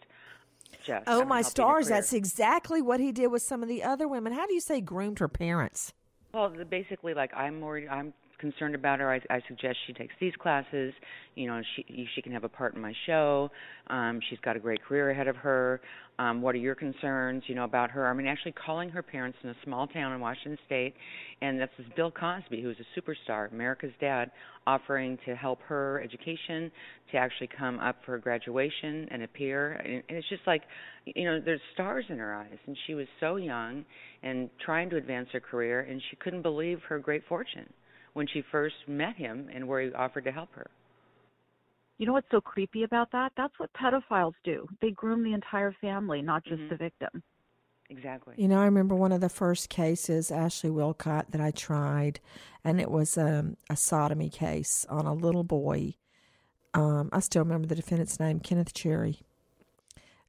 [0.86, 1.04] just.
[1.06, 1.88] Oh my stars!
[1.88, 4.34] That's exactly what he did with some of the other women.
[4.34, 5.94] How do you say groomed her parents?
[6.34, 7.88] Well, basically, like I'm worried.
[7.88, 8.12] I'm
[8.44, 9.10] concerned about her.
[9.10, 10.92] I, I suggest she takes these classes.
[11.34, 13.50] You know, she she can have a part in my show.
[13.86, 15.80] Um, she's got a great career ahead of her.
[16.18, 17.42] Um, what are your concerns?
[17.46, 18.06] You know about her.
[18.06, 20.94] I mean, actually calling her parents in a small town in Washington State,
[21.40, 24.30] and this Bill Cosby, who's a superstar, America's dad,
[24.66, 26.70] offering to help her education,
[27.12, 29.72] to actually come up for graduation and appear.
[29.72, 30.62] And it's just like,
[31.06, 33.86] you know, there's stars in her eyes, and she was so young
[34.22, 37.72] and trying to advance her career, and she couldn't believe her great fortune
[38.14, 40.70] when she first met him and where he offered to help her.
[41.98, 43.32] You know what's so creepy about that?
[43.36, 44.66] That's what pedophiles do.
[44.80, 47.22] They groom the entire family, not just the victim.
[47.90, 48.34] Exactly.
[48.36, 52.18] You know, I remember one of the first cases, Ashley Willcott, that I tried,
[52.64, 55.94] and it was um, a sodomy case on a little boy.
[56.72, 59.20] Um, I still remember the defendant's name, Kenneth Cherry.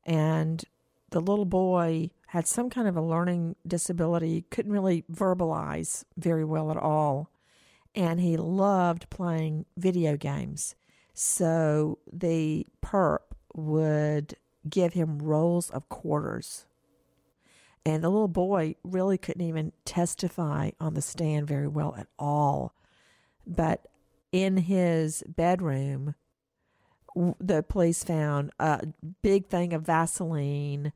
[0.05, 0.63] And
[1.09, 6.69] the little boy had some kind of a learning disability, couldn't really verbalize very well
[6.69, 7.31] at all.
[7.95, 10.75] And he loved playing video games.
[11.13, 13.19] So the perp
[13.53, 14.35] would
[14.69, 16.65] give him rolls of quarters.
[17.85, 22.73] And the little boy really couldn't even testify on the stand very well at all.
[23.47, 23.85] But
[24.31, 26.15] in his bedroom,
[27.39, 28.87] the police found a
[29.21, 30.91] big thing of Vaseline,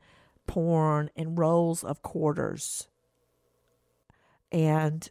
[0.47, 2.87] porn, and rolls of quarters.
[4.51, 5.09] And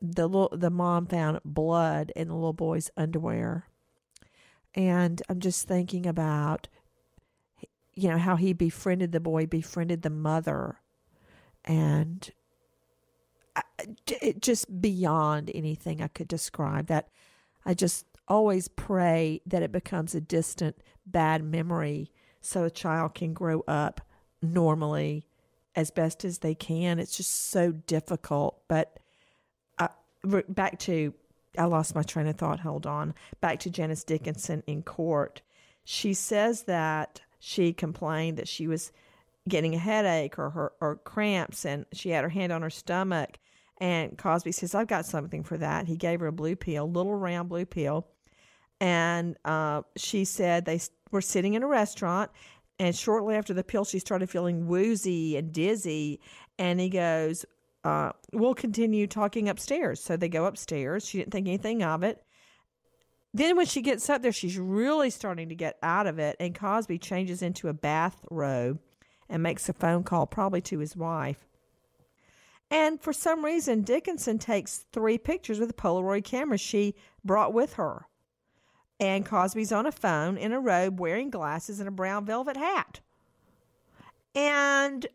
[0.00, 3.66] the little, the mom found blood in the little boy's underwear.
[4.74, 6.68] And I'm just thinking about,
[7.94, 10.80] you know, how he befriended the boy, befriended the mother,
[11.64, 12.30] and
[14.06, 16.88] it just beyond anything I could describe.
[16.88, 17.08] That
[17.64, 23.32] I just always pray that it becomes a distant bad memory so a child can
[23.32, 24.00] grow up
[24.42, 25.26] normally
[25.74, 26.98] as best as they can.
[26.98, 28.60] It's just so difficult.
[28.68, 28.98] But
[30.48, 31.14] back to,
[31.58, 32.60] I lost my train of thought.
[32.60, 33.14] Hold on.
[33.40, 35.42] Back to Janice Dickinson in court.
[35.84, 38.92] She says that she complained that she was
[39.48, 43.38] getting a headache or her or cramps and she had her hand on her stomach
[43.78, 45.86] and Cosby says I've got something for that.
[45.86, 48.06] He gave her a blue pill, little round blue pill.
[48.80, 52.30] And uh, she said they were sitting in a restaurant
[52.78, 56.20] and shortly after the pill she started feeling woozy and dizzy
[56.58, 57.46] and he goes
[57.86, 60.02] uh, we'll continue talking upstairs.
[60.02, 61.06] So they go upstairs.
[61.06, 62.20] She didn't think anything of it.
[63.32, 66.52] Then when she gets up there, she's really starting to get out of it, and
[66.52, 68.80] Cosby changes into a bathrobe
[69.28, 71.46] and makes a phone call, probably to his wife.
[72.72, 77.74] And for some reason, Dickinson takes three pictures with a Polaroid camera she brought with
[77.74, 78.06] her.
[78.98, 83.00] And Cosby's on a phone in a robe, wearing glasses and a brown velvet hat.
[84.34, 85.06] And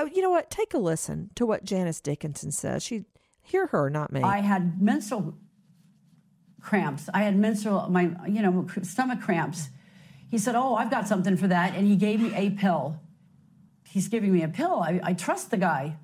[0.00, 0.50] oh, you know what?
[0.50, 2.82] Take a listen to what Janice Dickinson says.
[2.82, 3.04] She
[3.42, 4.22] hear her, not me.
[4.22, 5.34] I had menstrual
[6.60, 7.08] cramps.
[7.12, 9.68] I had menstrual, my, you know, stomach cramps.
[10.30, 11.74] He said, Oh, I've got something for that.
[11.74, 13.00] And he gave me a pill.
[13.88, 14.80] He's giving me a pill.
[14.80, 15.96] I, I trust the guy.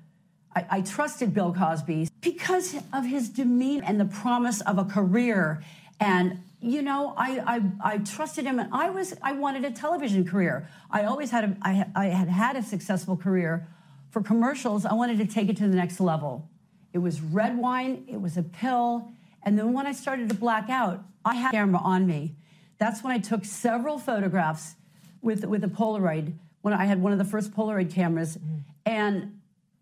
[0.55, 5.63] I, I trusted Bill Cosby because of his demeanor and the promise of a career.
[5.99, 10.25] And, you know, I, I, I trusted him and I was, I wanted a television
[10.25, 10.67] career.
[10.91, 13.67] I always had a, I, I had had a successful career
[14.09, 14.85] for commercials.
[14.85, 16.49] I wanted to take it to the next level.
[16.93, 19.11] It was red wine, it was a pill.
[19.43, 22.35] And then when I started to black out, I had a camera on me.
[22.79, 24.75] That's when I took several photographs
[25.21, 28.37] with, with a Polaroid, when I had one of the first Polaroid cameras.
[28.37, 28.57] Mm-hmm.
[28.85, 29.39] And,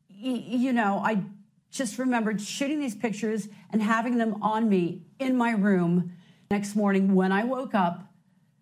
[0.10, 1.24] you know, I
[1.72, 6.14] just remembered shooting these pictures and having them on me in my room.
[6.50, 8.08] Next morning, when I woke up,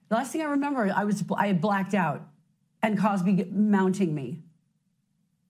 [0.09, 2.27] the last thing I remember, I was I had blacked out,
[2.81, 4.42] and Cosby mounting me,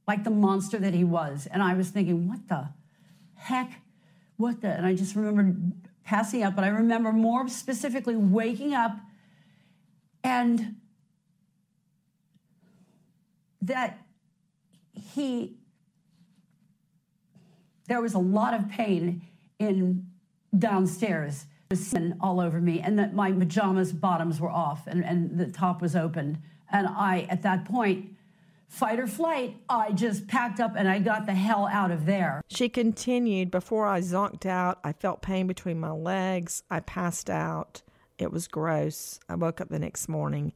[0.07, 1.47] like the monster that he was.
[1.51, 2.69] And I was thinking, what the
[3.35, 3.81] heck?
[4.37, 4.69] What the?
[4.69, 8.97] And I just remembered passing out, but I remember more specifically waking up
[10.23, 10.75] and
[13.61, 13.99] that
[14.91, 15.55] he,
[17.87, 19.21] there was a lot of pain
[19.59, 20.07] in
[20.57, 25.47] downstairs, skin all over me, and that my pajamas bottoms were off and, and the
[25.47, 26.41] top was open.
[26.71, 28.12] And I, at that point,
[28.73, 32.41] fight or flight, I just packed up and I got the hell out of there.
[32.49, 36.63] She continued, Before I zonked out, I felt pain between my legs.
[36.71, 37.83] I passed out.
[38.17, 39.19] It was gross.
[39.29, 40.53] I woke up the next morning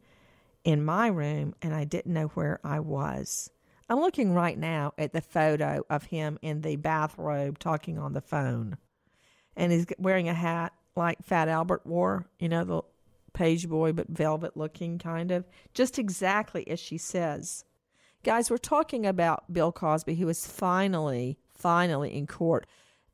[0.63, 3.51] in my room and I didn't know where I was.
[3.87, 8.21] I'm looking right now at the photo of him in the bathrobe talking on the
[8.21, 8.77] phone.
[9.55, 12.81] And he's wearing a hat like Fat Albert wore, you know, the
[13.33, 15.45] page boy, but velvet looking kind of.
[15.75, 17.63] Just exactly as she says.
[18.23, 22.67] Guys, we're talking about Bill Cosby, who is finally, finally in court.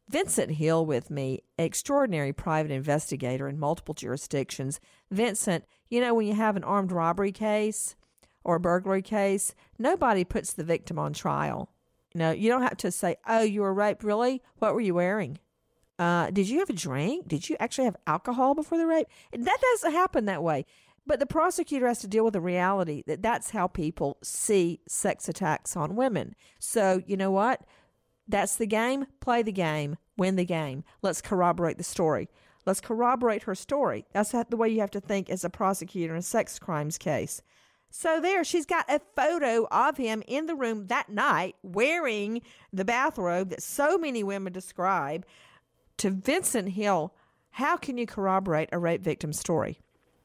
[0.09, 4.79] Vincent Hill with me, extraordinary private investigator in multiple jurisdictions.
[5.11, 7.95] Vincent, you know, when you have an armed robbery case
[8.43, 11.69] or a burglary case, nobody puts the victim on trial.
[12.13, 14.03] You know, you don't have to say, oh, you were raped.
[14.03, 14.41] Really?
[14.57, 15.39] What were you wearing?
[15.99, 17.27] Uh, did you have a drink?
[17.27, 19.07] Did you actually have alcohol before the rape?
[19.31, 20.65] That doesn't happen that way.
[21.05, 25.27] But the prosecutor has to deal with the reality that that's how people see sex
[25.27, 26.35] attacks on women.
[26.59, 27.61] So, you know what?
[28.27, 29.05] That's the game.
[29.19, 29.97] Play the game.
[30.17, 30.85] Win the game.
[31.01, 32.29] Let's corroborate the story.
[32.65, 34.05] Let's corroborate her story.
[34.13, 37.41] That's the way you have to think as a prosecutor in a sex crimes case.
[37.89, 42.41] So there, she's got a photo of him in the room that night wearing
[42.71, 45.25] the bathrobe that so many women describe.
[45.97, 47.13] To Vincent Hill,
[47.51, 49.79] how can you corroborate a rape victim story?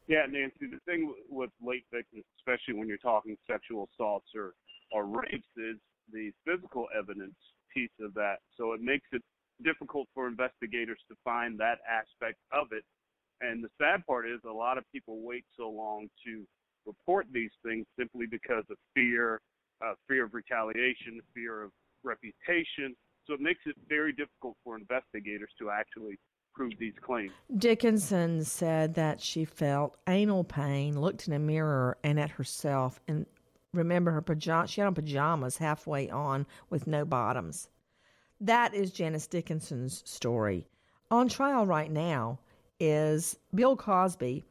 [0.09, 4.55] Yeah, Nancy, the thing with late victims, especially when you're talking sexual assaults or,
[4.91, 5.77] or rapes, is
[6.11, 7.37] the physical evidence
[7.73, 8.37] piece of that.
[8.57, 9.23] So it makes it
[9.63, 12.85] difficult for investigators to find that aspect of it.
[13.43, 16.45] And the sad part is a lot of people wait so long to
[16.87, 19.41] report these things simply because of fear,
[19.85, 21.71] uh, fear of retaliation, fear of
[22.03, 22.97] reputation.
[23.27, 26.19] So it makes it very difficult for investigators to actually
[26.59, 27.31] prove these claims.
[27.57, 33.27] Dickinson said that she felt anal pain, looked in a mirror and at herself, and
[33.73, 34.71] remember her pajamas.
[34.71, 37.69] She had on pajamas halfway on with no bottoms.
[38.41, 40.67] That is Janice Dickinson's story.
[41.13, 42.41] On trial right now
[42.81, 44.45] is Bill Cosby,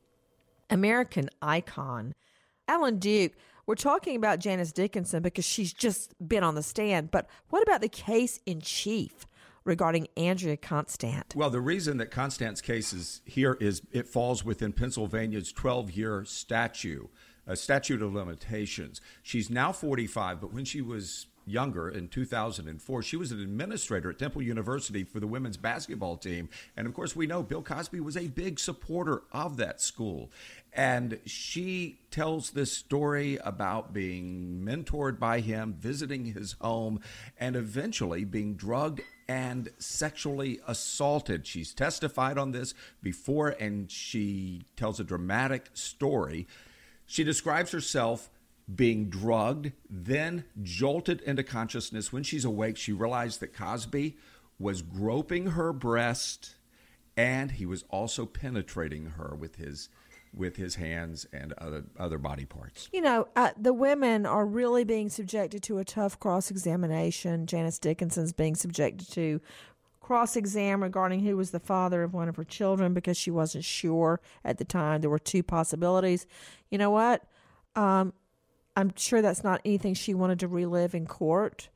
[0.70, 2.14] American icon.
[2.70, 3.34] Alan Duke,
[3.66, 7.82] we're talking about Janice Dickinson because she's just been on the stand, but what about
[7.82, 9.28] the case in chief?
[9.68, 11.26] Regarding Andrea Constand.
[11.36, 16.24] Well, the reason that Constand's case is here is it falls within Pennsylvania's 12 year
[16.24, 17.09] statute,
[17.45, 19.01] a statute of limitations.
[19.22, 23.01] She's now 45, but when she was younger in 2004.
[23.01, 26.49] She was an administrator at Temple University for the women's basketball team.
[26.76, 30.30] And of course, we know Bill Cosby was a big supporter of that school.
[30.74, 36.99] And she tells this story about being mentored by him, visiting his home,
[37.39, 41.45] and eventually being drugged and sexually assaulted.
[41.45, 46.47] She's testified on this before, and she tells a dramatic story.
[47.05, 48.30] She describes herself
[48.73, 52.11] being drugged, then jolted into consciousness.
[52.11, 54.17] When she's awake, she realized that Cosby
[54.59, 56.55] was groping her breast
[57.15, 59.89] and he was also penetrating her with his
[60.34, 62.89] with his hands and other other body parts.
[62.91, 67.45] You know, uh, the women are really being subjected to a tough cross examination.
[67.47, 69.41] Janice Dickinson's being subjected to
[69.99, 73.65] cross exam regarding who was the father of one of her children because she wasn't
[73.65, 75.01] sure at the time.
[75.01, 76.25] There were two possibilities.
[76.69, 77.23] You know what?
[77.75, 78.13] Um,
[78.78, 81.69] I'm sure that's not anything she wanted to relive in court.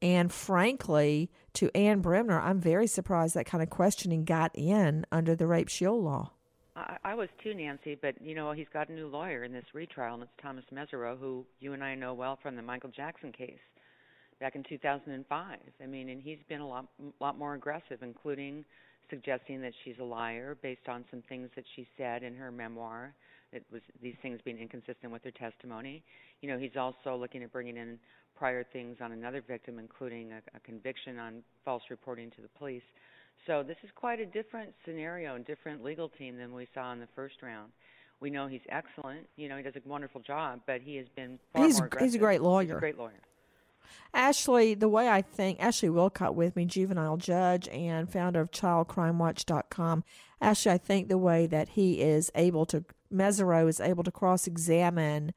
[0.00, 5.34] And frankly, to Ann Bremner, I'm very surprised that kind of questioning got in under
[5.34, 6.32] the rape shield law.
[6.76, 9.64] I, I was too, Nancy, but you know he's got a new lawyer in this
[9.74, 13.32] retrial, and it's Thomas Mesereau, who you and I know well from the Michael Jackson
[13.32, 13.58] case
[14.38, 15.58] back in 2005.
[15.82, 16.86] I mean, and he's been a lot,
[17.20, 18.64] lot more aggressive, including
[19.10, 23.14] suggesting that she's a liar based on some things that she said in her memoir
[23.52, 26.02] it was these things being inconsistent with their testimony.
[26.40, 27.98] You know, he's also looking at bringing in
[28.36, 32.82] prior things on another victim, including a, a conviction on false reporting to the police.
[33.46, 37.00] So this is quite a different scenario and different legal team than we saw in
[37.00, 37.72] the first round.
[38.20, 39.28] We know he's excellent.
[39.36, 41.80] You know, he does a wonderful job, but he has been he's.
[42.00, 42.62] He's a great lawyer.
[42.62, 43.20] He's a great lawyer.
[44.12, 50.04] Ashley, the way I think, Ashley Willcott with me, juvenile judge and founder of childcrimewatch.com.
[50.40, 54.46] Ashley, I think the way that he is able to Mesereau is able to cross
[54.46, 55.32] examine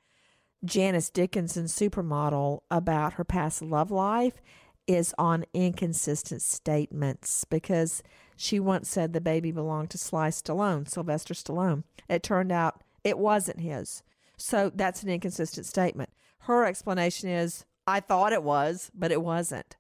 [0.66, 4.42] Janice Dickinson, supermodel, about her past love life
[4.90, 8.02] is on inconsistent statements because
[8.36, 11.84] she once said the baby belonged to Sly Stallone, Sylvester Stallone.
[12.10, 14.02] It turned out it wasn't his.
[14.36, 16.10] So that's an inconsistent statement.
[16.40, 19.78] Her explanation is, I thought it was, but it wasn't.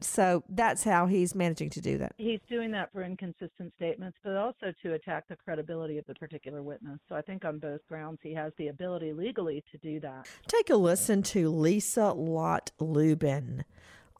[0.00, 2.12] So that's how he's managing to do that.
[2.18, 6.64] He's doing that for inconsistent statements, but also to attack the credibility of the particular
[6.64, 6.98] witness.
[7.08, 10.26] So I think on both grounds he has the ability legally to do that.
[10.48, 13.64] Take a listen to Lisa Lott Lubin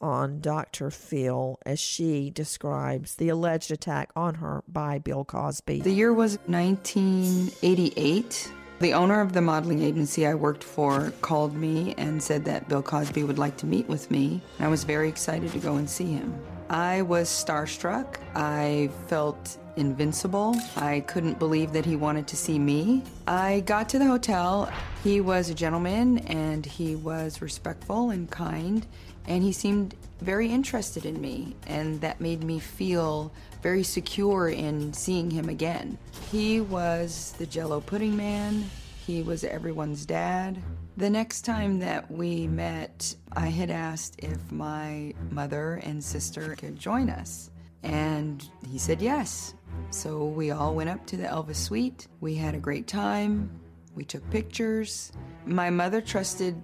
[0.01, 0.91] on Dr.
[0.91, 5.81] Phil as she describes the alleged attack on her by Bill Cosby.
[5.81, 8.51] The year was 1988.
[8.79, 12.83] The owner of the modeling agency I worked for called me and said that Bill
[12.83, 14.41] Cosby would like to meet with me.
[14.57, 16.39] and I was very excited to go and see him.
[16.69, 18.17] I was starstruck.
[18.35, 20.55] I felt invincible.
[20.75, 23.03] I couldn't believe that he wanted to see me.
[23.25, 24.71] I got to the hotel.
[25.03, 28.85] He was a gentleman and he was respectful and kind,
[29.27, 34.93] and he seemed very interested in me, and that made me feel very secure in
[34.93, 35.97] seeing him again.
[36.31, 38.69] He was the jello pudding man,
[39.05, 40.61] he was everyone's dad.
[40.97, 46.77] The next time that we met, I had asked if my mother and sister could
[46.77, 47.51] join us,
[47.83, 49.53] and he said yes.
[49.91, 52.07] So we all went up to the Elvis suite.
[52.19, 53.49] We had a great time.
[53.95, 55.11] We took pictures.
[55.45, 56.61] My mother trusted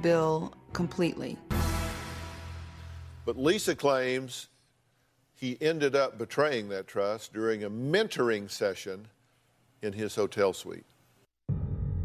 [0.00, 1.36] Bill completely.
[3.24, 4.48] But Lisa claims
[5.34, 9.08] he ended up betraying that trust during a mentoring session
[9.80, 10.84] in his hotel suite.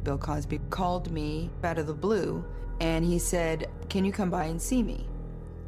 [0.03, 2.45] Bill Cosby called me out of the blue
[2.79, 5.07] and he said, Can you come by and see me?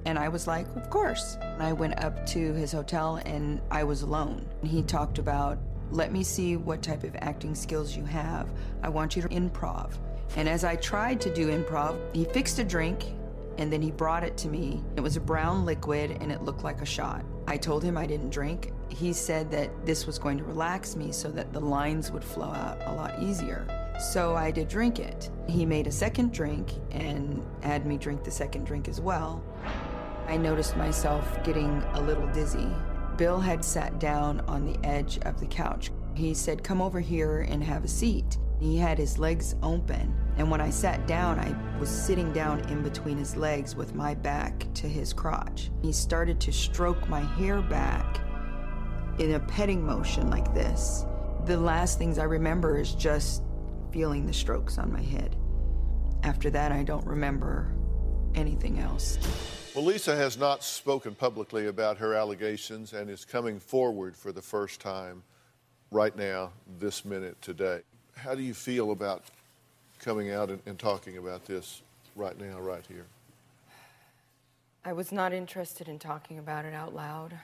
[0.06, 1.38] And I was like, Of course.
[1.42, 4.48] And I went up to his hotel and I was alone.
[4.64, 5.58] He talked about,
[5.92, 8.50] Let me see what type of acting skills you have.
[8.84, 9.94] I want you to improv.
[10.38, 13.14] And as I tried to do improv, he fixed a drink
[13.60, 14.82] and then he brought it to me.
[14.96, 17.26] It was a brown liquid and it looked like a shot.
[17.46, 18.72] I told him I didn't drink.
[18.88, 22.52] He said that this was going to relax me so that the lines would flow
[22.52, 23.68] out a lot easier.
[24.00, 25.30] So I did drink it.
[25.48, 29.44] He made a second drink and had me drink the second drink as well.
[30.28, 32.70] I noticed myself getting a little dizzy.
[33.18, 35.92] Bill had sat down on the edge of the couch.
[36.16, 38.38] He said, Come over here and have a seat.
[38.60, 42.84] He had his legs open, and when I sat down, I was sitting down in
[42.84, 45.72] between his legs with my back to his crotch.
[45.82, 48.20] He started to stroke my hair back
[49.18, 51.06] in a petting motion like this.
[51.46, 53.44] The last things I remember is just
[53.92, 55.38] feeling the strokes on my head.
[56.24, 57.74] After that, I don't remember
[58.36, 59.18] anything else.
[59.74, 64.42] Well, Lisa has not spoken publicly about her allegations and is coming forward for the
[64.42, 65.24] first time
[65.92, 67.82] right now, this minute, today.
[68.24, 69.24] How do you feel about
[70.00, 71.82] coming out and, and talking about this
[72.16, 73.06] right now, right here?
[74.84, 77.40] I was not interested in talking about it out loud.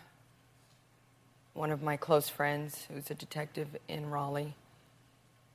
[1.54, 4.56] One of my close friends, who's a detective in Raleigh,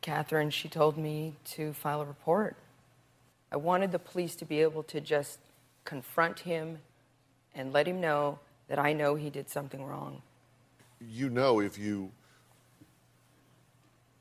[0.00, 2.56] Catherine, she told me to file a report.
[3.52, 5.38] I wanted the police to be able to just
[5.84, 6.78] confront him
[7.54, 10.22] and let him know that I know he did something wrong.
[11.00, 12.10] You know, if you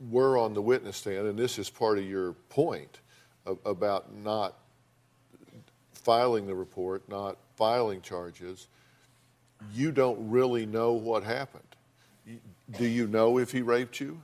[0.09, 2.99] were on the witness stand, and this is part of your point
[3.65, 4.55] about not
[5.93, 8.67] filing the report, not filing charges,
[9.73, 11.63] you don't really know what happened.
[12.77, 14.21] Do you know if he raped you?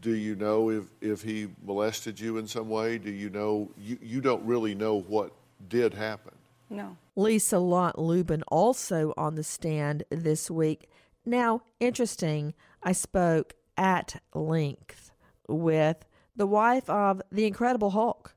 [0.00, 2.96] Do you know if, if he molested you in some way?
[2.98, 3.70] Do you know?
[3.78, 5.30] You, you don't really know what
[5.68, 6.32] did happen.
[6.70, 6.96] No.
[7.16, 10.88] Lise-Lotte Lublin also on the stand this week.
[11.26, 15.10] Now, interesting, I spoke at length
[15.48, 16.04] with
[16.36, 18.34] the wife of the Incredible Hulk,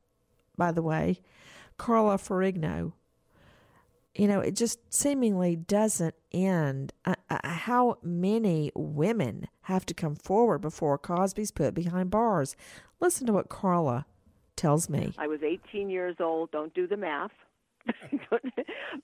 [0.58, 1.20] by the way,
[1.78, 2.94] Carla Ferrigno.
[4.16, 6.94] You know, it just seemingly doesn't end.
[7.04, 12.56] Uh, uh, how many women have to come forward before Cosby's put behind bars?
[13.00, 14.06] Listen to what Carla
[14.56, 15.14] tells me.
[15.18, 16.52] I was 18 years old.
[16.52, 17.32] Don't do the math.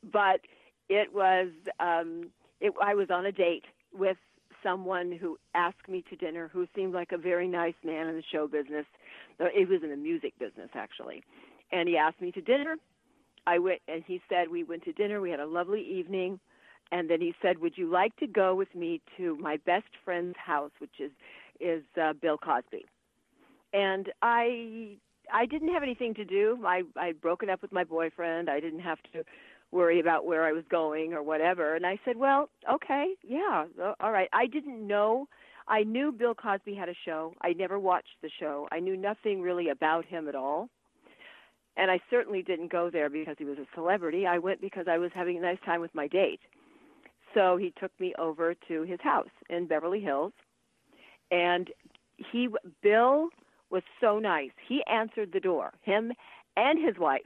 [0.04, 0.42] but
[0.88, 2.30] it was, um,
[2.62, 4.18] it, I was on a date with
[4.64, 8.24] someone who asked me to dinner who seemed like a very nice man in the
[8.32, 8.86] show business.
[9.39, 11.24] It was in the music business, actually.
[11.72, 12.76] And he asked me to dinner.
[13.47, 15.22] I went, and he said, We went to dinner.
[15.22, 16.39] We had a lovely evening.
[16.91, 20.38] And then he said, Would you like to go with me to my best friend's
[20.38, 21.12] house, which is,
[21.60, 22.86] is uh, Bill Cosby?
[23.74, 24.97] And I
[25.32, 26.60] I didn't have anything to do.
[26.66, 28.49] I I'd broken up with my boyfriend.
[28.49, 29.24] I didn't have to
[29.72, 31.76] worry about where I was going or whatever.
[31.76, 33.66] And I said, "Well, okay, yeah,
[34.00, 35.28] all right." I didn't know.
[35.68, 37.34] I knew Bill Cosby had a show.
[37.42, 38.68] I never watched the show.
[38.72, 40.70] I knew nothing really about him at all.
[41.78, 44.26] And I certainly didn't go there because he was a celebrity.
[44.26, 46.42] I went because I was having a nice time with my date.
[47.34, 50.34] So he took me over to his house in Beverly Hills.
[51.32, 51.70] And
[52.18, 52.50] he
[52.82, 53.30] Bill
[53.70, 54.52] was so nice.
[54.68, 55.72] He answered the door.
[55.82, 56.12] Him
[56.58, 57.19] and his wife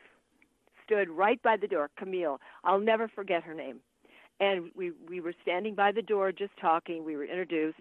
[0.93, 1.89] stood right by the door.
[1.97, 3.79] Camille, I'll never forget her name.
[4.39, 7.05] And we we were standing by the door just talking.
[7.05, 7.79] We were introduced,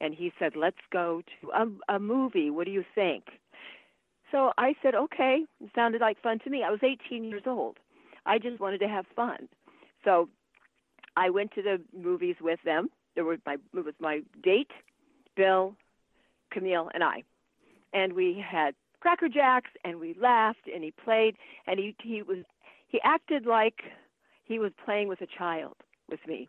[0.00, 2.50] and he said, "Let's go to a, a movie.
[2.50, 3.24] What do you think?"
[4.30, 6.64] So I said, "Okay." It sounded like fun to me.
[6.64, 7.78] I was 18 years old.
[8.26, 9.48] I just wanted to have fun.
[10.04, 10.28] So
[11.16, 12.88] I went to the movies with them.
[13.14, 14.72] There was my it was my date,
[15.36, 15.76] Bill,
[16.50, 17.22] Camille, and I
[17.92, 21.36] and we had cracker jacks and we laughed and he played
[21.66, 22.38] and he he was
[22.92, 23.80] he acted like
[24.44, 25.74] he was playing with a child
[26.10, 26.48] with me.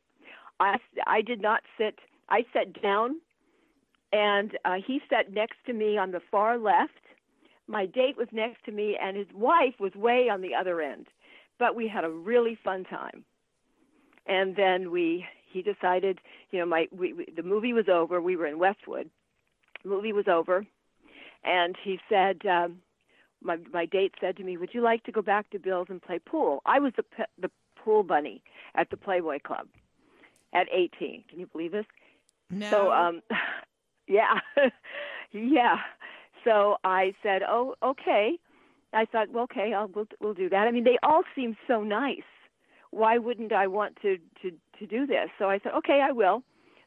[0.59, 0.77] I
[1.07, 1.95] i did not sit
[2.29, 3.15] i sat down
[4.11, 7.03] and uh, he sat next to me on the far left.
[7.67, 11.07] My date was next to me and his wife was way on the other end.
[11.57, 13.23] But we had a really fun time.
[14.27, 16.19] And then we he decided
[16.51, 18.21] you know my we, we the movie was over.
[18.21, 19.09] We were in westwood.
[19.83, 20.65] The movie was over.
[21.45, 22.77] And he said, um,
[23.43, 26.01] my my date said to me, "Would you like to go back to Bill's and
[26.01, 27.03] play pool?" I was the
[27.39, 28.41] the pool bunny
[28.75, 29.67] at the Playboy Club
[30.53, 31.25] at 18.
[31.29, 31.85] Can you believe this?
[32.49, 32.69] No.
[32.69, 33.21] So um,
[34.07, 34.39] yeah,
[35.31, 35.77] yeah.
[36.43, 38.37] So I said, "Oh, okay."
[38.95, 40.67] I thought, well, okay, I'll we'll we'll do that.
[40.67, 42.21] I mean, they all seem so nice.
[42.91, 45.29] Why wouldn't I want to to to do this.
[45.39, 46.43] So I said, okay, I will.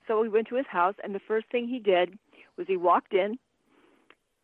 [0.07, 2.19] So we went to his house, and the first thing he did
[2.57, 3.39] was he walked in.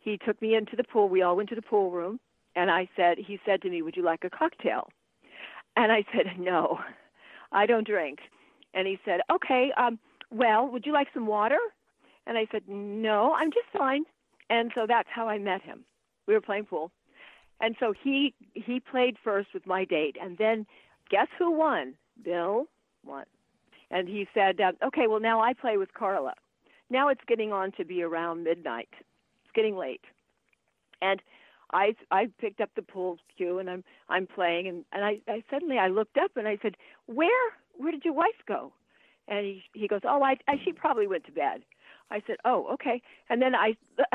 [0.03, 1.09] He took me into the pool.
[1.09, 2.19] We all went to the pool room,
[2.57, 4.91] and I said, he said to me, "Would you like a cocktail?"
[5.77, 6.81] And I said, "No,
[7.53, 8.19] I don't drink."
[8.75, 9.99] And he said, "Okay, um,
[10.31, 11.59] well, would you like some water?"
[12.27, 14.05] And I said, "No, I'm just fine."
[14.51, 15.85] And so that's how I met him.
[16.27, 16.91] We were playing pool,
[17.61, 20.67] and so he he played first with my date, and then
[21.11, 21.95] guess who won?
[22.25, 22.67] Bill
[23.05, 23.27] won.
[23.91, 26.35] And he said, uh, "Okay, well now I play with Carla."
[26.91, 28.91] Now it's getting on to be around midnight.
[29.55, 30.05] Getting late,
[31.01, 31.23] and
[31.73, 35.43] I I picked up the pool cue and I'm I'm playing and and I, I
[35.51, 36.77] suddenly I looked up and I said,
[37.07, 37.29] "Where
[37.77, 38.73] where did your wife go?"
[39.29, 41.63] And he he goes, "Oh, I, I she probably went to bed."
[42.11, 43.01] I said, "Oh, okay."
[43.31, 43.75] And then I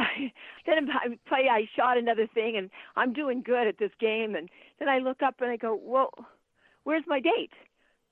[0.65, 1.47] then I play.
[1.49, 4.35] I shot another thing, and I'm doing good at this game.
[4.35, 6.11] And then I look up and I go, "Well,
[6.83, 7.53] where's my date?"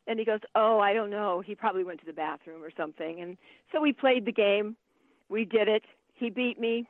[0.07, 1.41] And he goes, "Oh, I don't know.
[1.45, 3.37] He probably went to the bathroom or something." And
[3.71, 4.75] so we played the game.
[5.29, 5.83] We did it.
[6.13, 6.87] He beat me,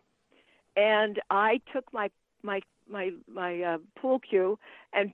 [0.75, 2.09] and I took my
[2.43, 4.57] my my my uh, pool cue
[4.93, 5.13] and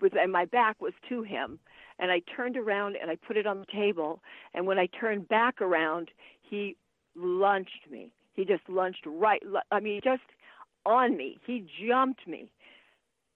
[0.00, 1.58] with and my back was to him.
[2.00, 4.22] And I turned around and I put it on the table.
[4.54, 6.10] And when I turned back around
[6.42, 6.76] he
[7.16, 8.12] lunched me.
[8.34, 10.22] He just lunched right I mean just
[10.86, 11.38] on me.
[11.46, 12.50] He jumped me.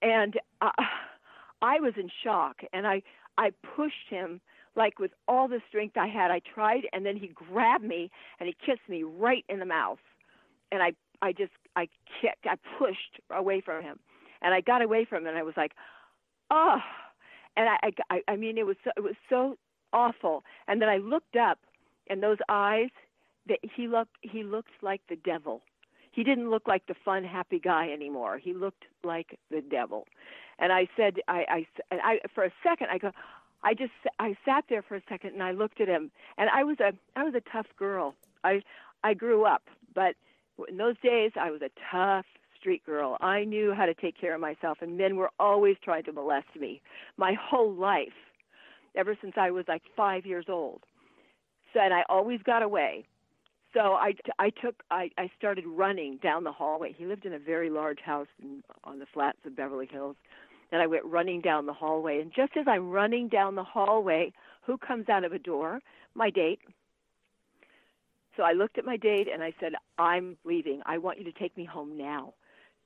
[0.01, 0.71] And uh,
[1.61, 2.57] I was in shock.
[2.73, 3.01] And I
[3.37, 4.41] I pushed him
[4.75, 6.31] like with all the strength I had.
[6.31, 8.09] I tried and then he grabbed me
[8.39, 9.99] and he kissed me right in the mouth.
[10.71, 10.93] And I
[11.23, 11.87] I just I
[12.21, 13.97] kicked, I pushed away from him,
[14.41, 15.71] and I got away from him, and I was like,
[16.51, 16.79] oh,
[17.55, 17.77] and I
[18.09, 19.57] I I mean it was so, it was so
[19.93, 21.59] awful, and then I looked up,
[22.09, 22.89] and those eyes,
[23.47, 25.61] that he looked he looked like the devil.
[26.11, 28.37] He didn't look like the fun, happy guy anymore.
[28.37, 30.05] He looked like the devil,
[30.59, 33.11] and I said I I, I for a second I go.
[33.65, 36.65] I just I sat there for a second and I looked at him and I
[36.65, 38.13] was a I was a tough girl.
[38.43, 38.61] I
[39.05, 39.63] I grew up,
[39.95, 40.15] but
[40.69, 42.25] in those days I was a tough
[42.59, 43.17] street girl.
[43.19, 46.47] I knew how to take care of myself, and men were always trying to molest
[46.59, 46.81] me
[47.17, 48.13] my whole life,
[48.95, 50.81] ever since I was like five years old.
[51.73, 53.05] So, and I always got away.
[53.73, 56.93] So I, I took, I, I started running down the hallway.
[56.95, 60.15] He lived in a very large house in, on the flats of Beverly Hills.
[60.71, 62.19] And I went running down the hallway.
[62.19, 64.31] And just as I'm running down the hallway,
[64.65, 65.79] who comes out of a door?
[66.13, 66.59] My date.
[68.35, 70.81] So I looked at my date and I said, I'm leaving.
[70.85, 72.33] I want you to take me home now,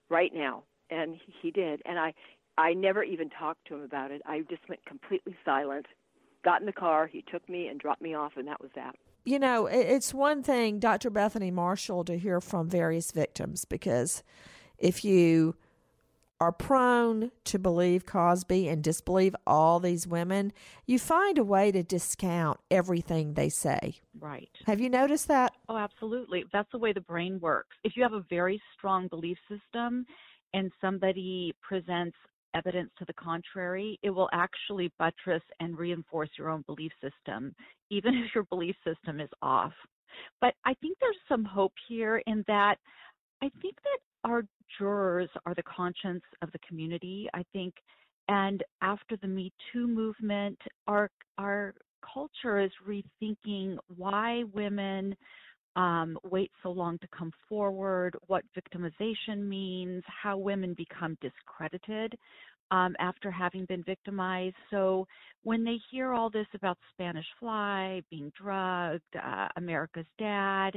[0.09, 0.63] right now.
[0.89, 1.81] And he did.
[1.85, 2.13] And I,
[2.57, 4.21] I never even talked to him about it.
[4.25, 5.85] I just went completely silent,
[6.43, 8.95] got in the car, he took me and dropped me off, and that was that.
[9.25, 11.09] You know, it's one thing, Dr.
[11.09, 14.23] Bethany Marshall, to hear from various victims because
[14.77, 15.55] if you
[16.39, 20.53] are prone to believe Cosby and disbelieve all these women,
[20.85, 23.95] you find a way to discount everything they say.
[24.19, 24.49] Right.
[24.65, 25.53] Have you noticed that?
[25.67, 26.45] Oh, absolutely.
[26.53, 27.75] That's the way the brain works.
[27.83, 30.05] If you have a very strong belief system
[30.53, 32.15] and somebody presents
[32.53, 37.53] evidence to the contrary, it will actually buttress and reinforce your own belief system,
[37.89, 39.73] even if your belief system is off.
[40.41, 42.77] But I think there's some hope here in that
[43.43, 44.43] I think that our
[44.77, 47.73] jurors are the conscience of the community, I think.
[48.29, 50.57] And after the Me Too movement,
[50.87, 51.73] our our
[52.13, 55.15] culture is rethinking why women
[55.75, 62.17] um, wait so long to come forward, what victimization means, how women become discredited
[62.71, 64.55] um, after having been victimized.
[64.71, 65.07] So
[65.43, 70.71] when they hear all this about Spanish Fly, being drugged, uh, America's Dad,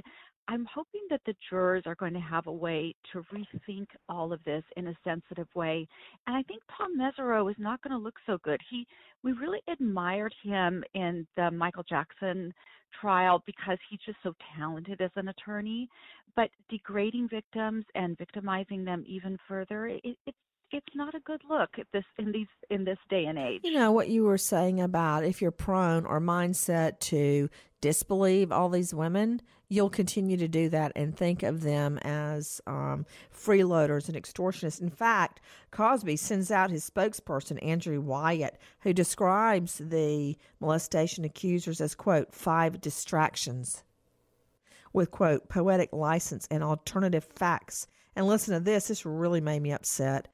[0.50, 4.42] I'm hoping that the jurors are going to have a way to rethink all of
[4.42, 5.86] this in a sensitive way.
[6.26, 8.60] And I think Tom Mesereau is not going to look so good.
[8.68, 8.84] He
[9.22, 12.52] we really admired him in the Michael Jackson
[13.00, 15.88] trial because he's just so talented as an attorney.
[16.34, 20.36] But degrading victims and victimizing them even further, it, it's
[20.72, 23.60] it's not a good look at this in these in this day and age.
[23.62, 27.48] You know what you were saying about if you're prone or mindset to
[27.80, 33.06] disbelieve all these women, you'll continue to do that and think of them as um,
[33.34, 34.80] freeloaders and extortionists.
[34.80, 41.94] In fact, Cosby sends out his spokesperson, Andrew Wyatt, who describes the molestation accusers as,
[41.94, 43.84] quote, five distractions
[44.92, 47.86] with, quote, poetic license and alternative facts.
[48.16, 50.28] And listen to this, this really made me upset.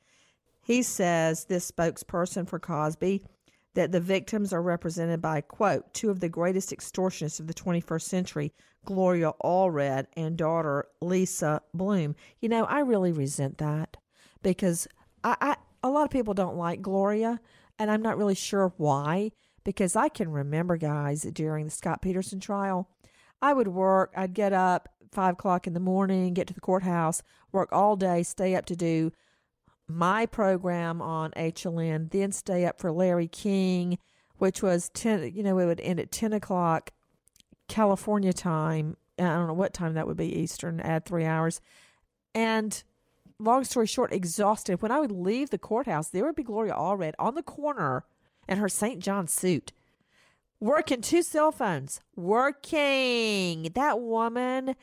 [0.62, 3.22] He says, this spokesperson for Cosby,
[3.76, 8.02] that the victims are represented by, quote, two of the greatest extortionists of the 21st
[8.02, 8.52] century,
[8.86, 12.16] Gloria Allred and daughter Lisa Bloom.
[12.40, 13.98] You know, I really resent that
[14.42, 14.88] because
[15.22, 17.38] I, I a lot of people don't like Gloria,
[17.78, 19.30] and I'm not really sure why
[19.62, 22.88] because I can remember, guys, during the Scott Peterson trial,
[23.42, 27.22] I would work, I'd get up five o'clock in the morning, get to the courthouse,
[27.52, 29.12] work all day, stay up to do
[29.88, 33.98] my program on HLN, then stay up for Larry King,
[34.38, 36.90] which was 10, you know, it would end at 10 o'clock
[37.68, 38.96] California time.
[39.18, 41.60] I don't know what time that would be Eastern, add three hours.
[42.34, 42.82] And
[43.38, 44.82] long story short, exhausted.
[44.82, 48.04] When I would leave the courthouse, there would be Gloria Allred on the corner
[48.48, 49.00] in her St.
[49.00, 49.72] John suit,
[50.60, 53.70] working two cell phones, working.
[53.74, 54.76] That woman,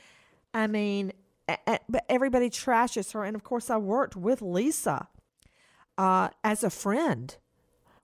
[0.53, 1.13] I mean,
[1.47, 3.23] but everybody trashes her.
[3.23, 5.07] And of course, I worked with Lisa
[5.97, 7.35] uh, as a friend.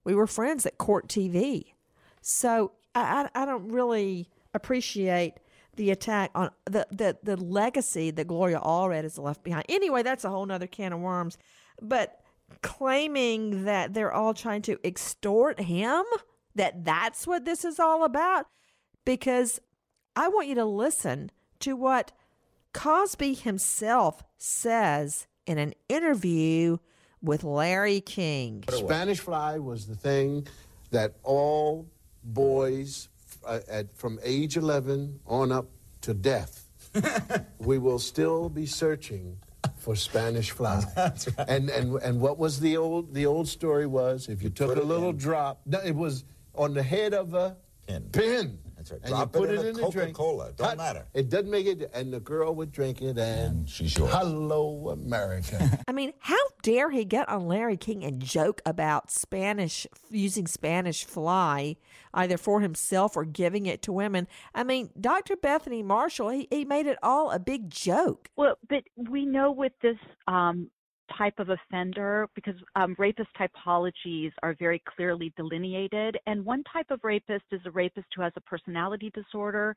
[0.04, 1.74] We were friends at Court TV.
[2.22, 5.36] So I, I don't really appreciate
[5.76, 9.66] the attack on the, the, the legacy that Gloria Allred has left behind.
[9.70, 11.38] Anyway, that's a whole nother can of worms.
[11.82, 12.20] But
[12.62, 16.04] claiming that they're all trying to extort him,
[16.56, 18.48] that that's what this is all about,
[19.06, 19.62] because
[20.16, 22.12] I want you to listen to what
[22.74, 26.78] Cosby himself says in an interview
[27.22, 28.64] with Larry King.
[28.70, 30.48] Spanish fly was the thing
[30.92, 31.88] that all
[32.24, 33.10] boys
[33.46, 35.68] uh, at, from age 11 on up
[36.02, 36.66] to death,
[37.60, 39.38] we will still be searching
[39.78, 40.84] for Spanish fly.
[40.96, 41.50] That's right.
[41.50, 44.82] And, and, and what was the old, the old story was if you took a
[44.82, 46.24] little drop, no, it was
[46.56, 47.58] on the head of a
[47.88, 48.10] pin.
[48.12, 48.60] pin
[48.90, 49.80] That's and Drop you put it it in in, a.
[49.80, 50.54] Coca-Cola.
[50.56, 51.08] Don't Hot- matter.
[51.14, 54.12] It doesn't make it, and the girl would drink it, and, she's yours.
[54.12, 55.80] Hello, America.
[55.88, 61.06] I mean, how dare he get on Larry King and joke about Spanish, using Spanish
[61.06, 61.78] fly,
[62.14, 64.28] either for himself or giving it to women?
[64.54, 65.36] I mean, Dr.
[65.36, 68.30] Bethany Marshall, he, he made it all a big joke.
[68.36, 70.70] Well, but we know with this um,
[71.18, 77.00] type of offender, because um, rapist typologies are very clearly delineated, and one type of
[77.04, 79.76] rapist is a rapist who has a personality disorder,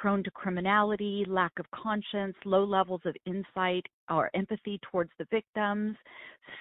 [0.00, 5.96] prone to criminality, lack of conscience, low levels of insight or empathy towards the victims.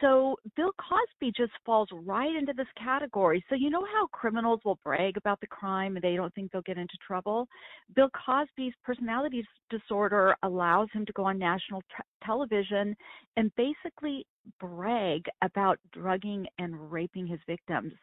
[0.01, 3.43] So Bill Cosby just falls right into this category.
[3.49, 6.61] So you know how criminals will brag about the crime and they don't think they'll
[6.61, 7.47] get into trouble?
[7.95, 12.95] Bill Cosby's personality disorder allows him to go on national t- television
[13.37, 14.25] and basically
[14.59, 17.93] brag about drugging and raping his victims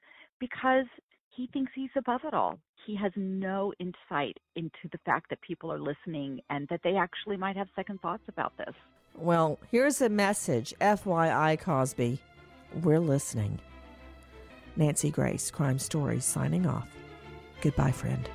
[0.40, 0.86] because
[1.34, 2.58] he thinks he's above it all.
[2.86, 7.36] He has no insight into the fact that people are listening and that they actually
[7.36, 8.74] might have second thoughts about this.
[9.14, 12.18] Well, here's a message FYI, Cosby.
[12.82, 13.60] We're listening.
[14.76, 16.88] Nancy Grace, Crime Stories, signing off.
[17.60, 18.28] Goodbye, friend.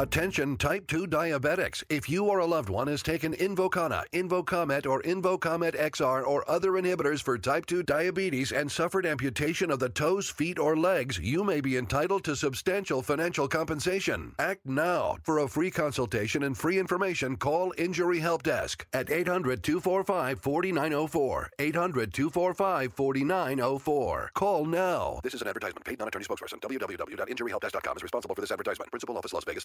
[0.00, 1.84] Attention type 2 diabetics.
[1.90, 6.70] If you or a loved one has taken Invokana, Invokamet, or Invokamet XR or other
[6.70, 11.44] inhibitors for type 2 diabetes and suffered amputation of the toes, feet, or legs, you
[11.44, 14.34] may be entitled to substantial financial compensation.
[14.38, 15.18] Act now.
[15.22, 21.50] For a free consultation and free information, call Injury Help Desk at 800 245 4904.
[21.58, 24.30] 800 245 4904.
[24.32, 25.20] Call now.
[25.22, 25.84] This is an advertisement.
[25.84, 26.58] Paid non attorney spokesperson.
[26.62, 28.90] www.injuryhelpdesk.com is responsible for this advertisement.
[28.90, 29.64] Principal office, Las Vegas.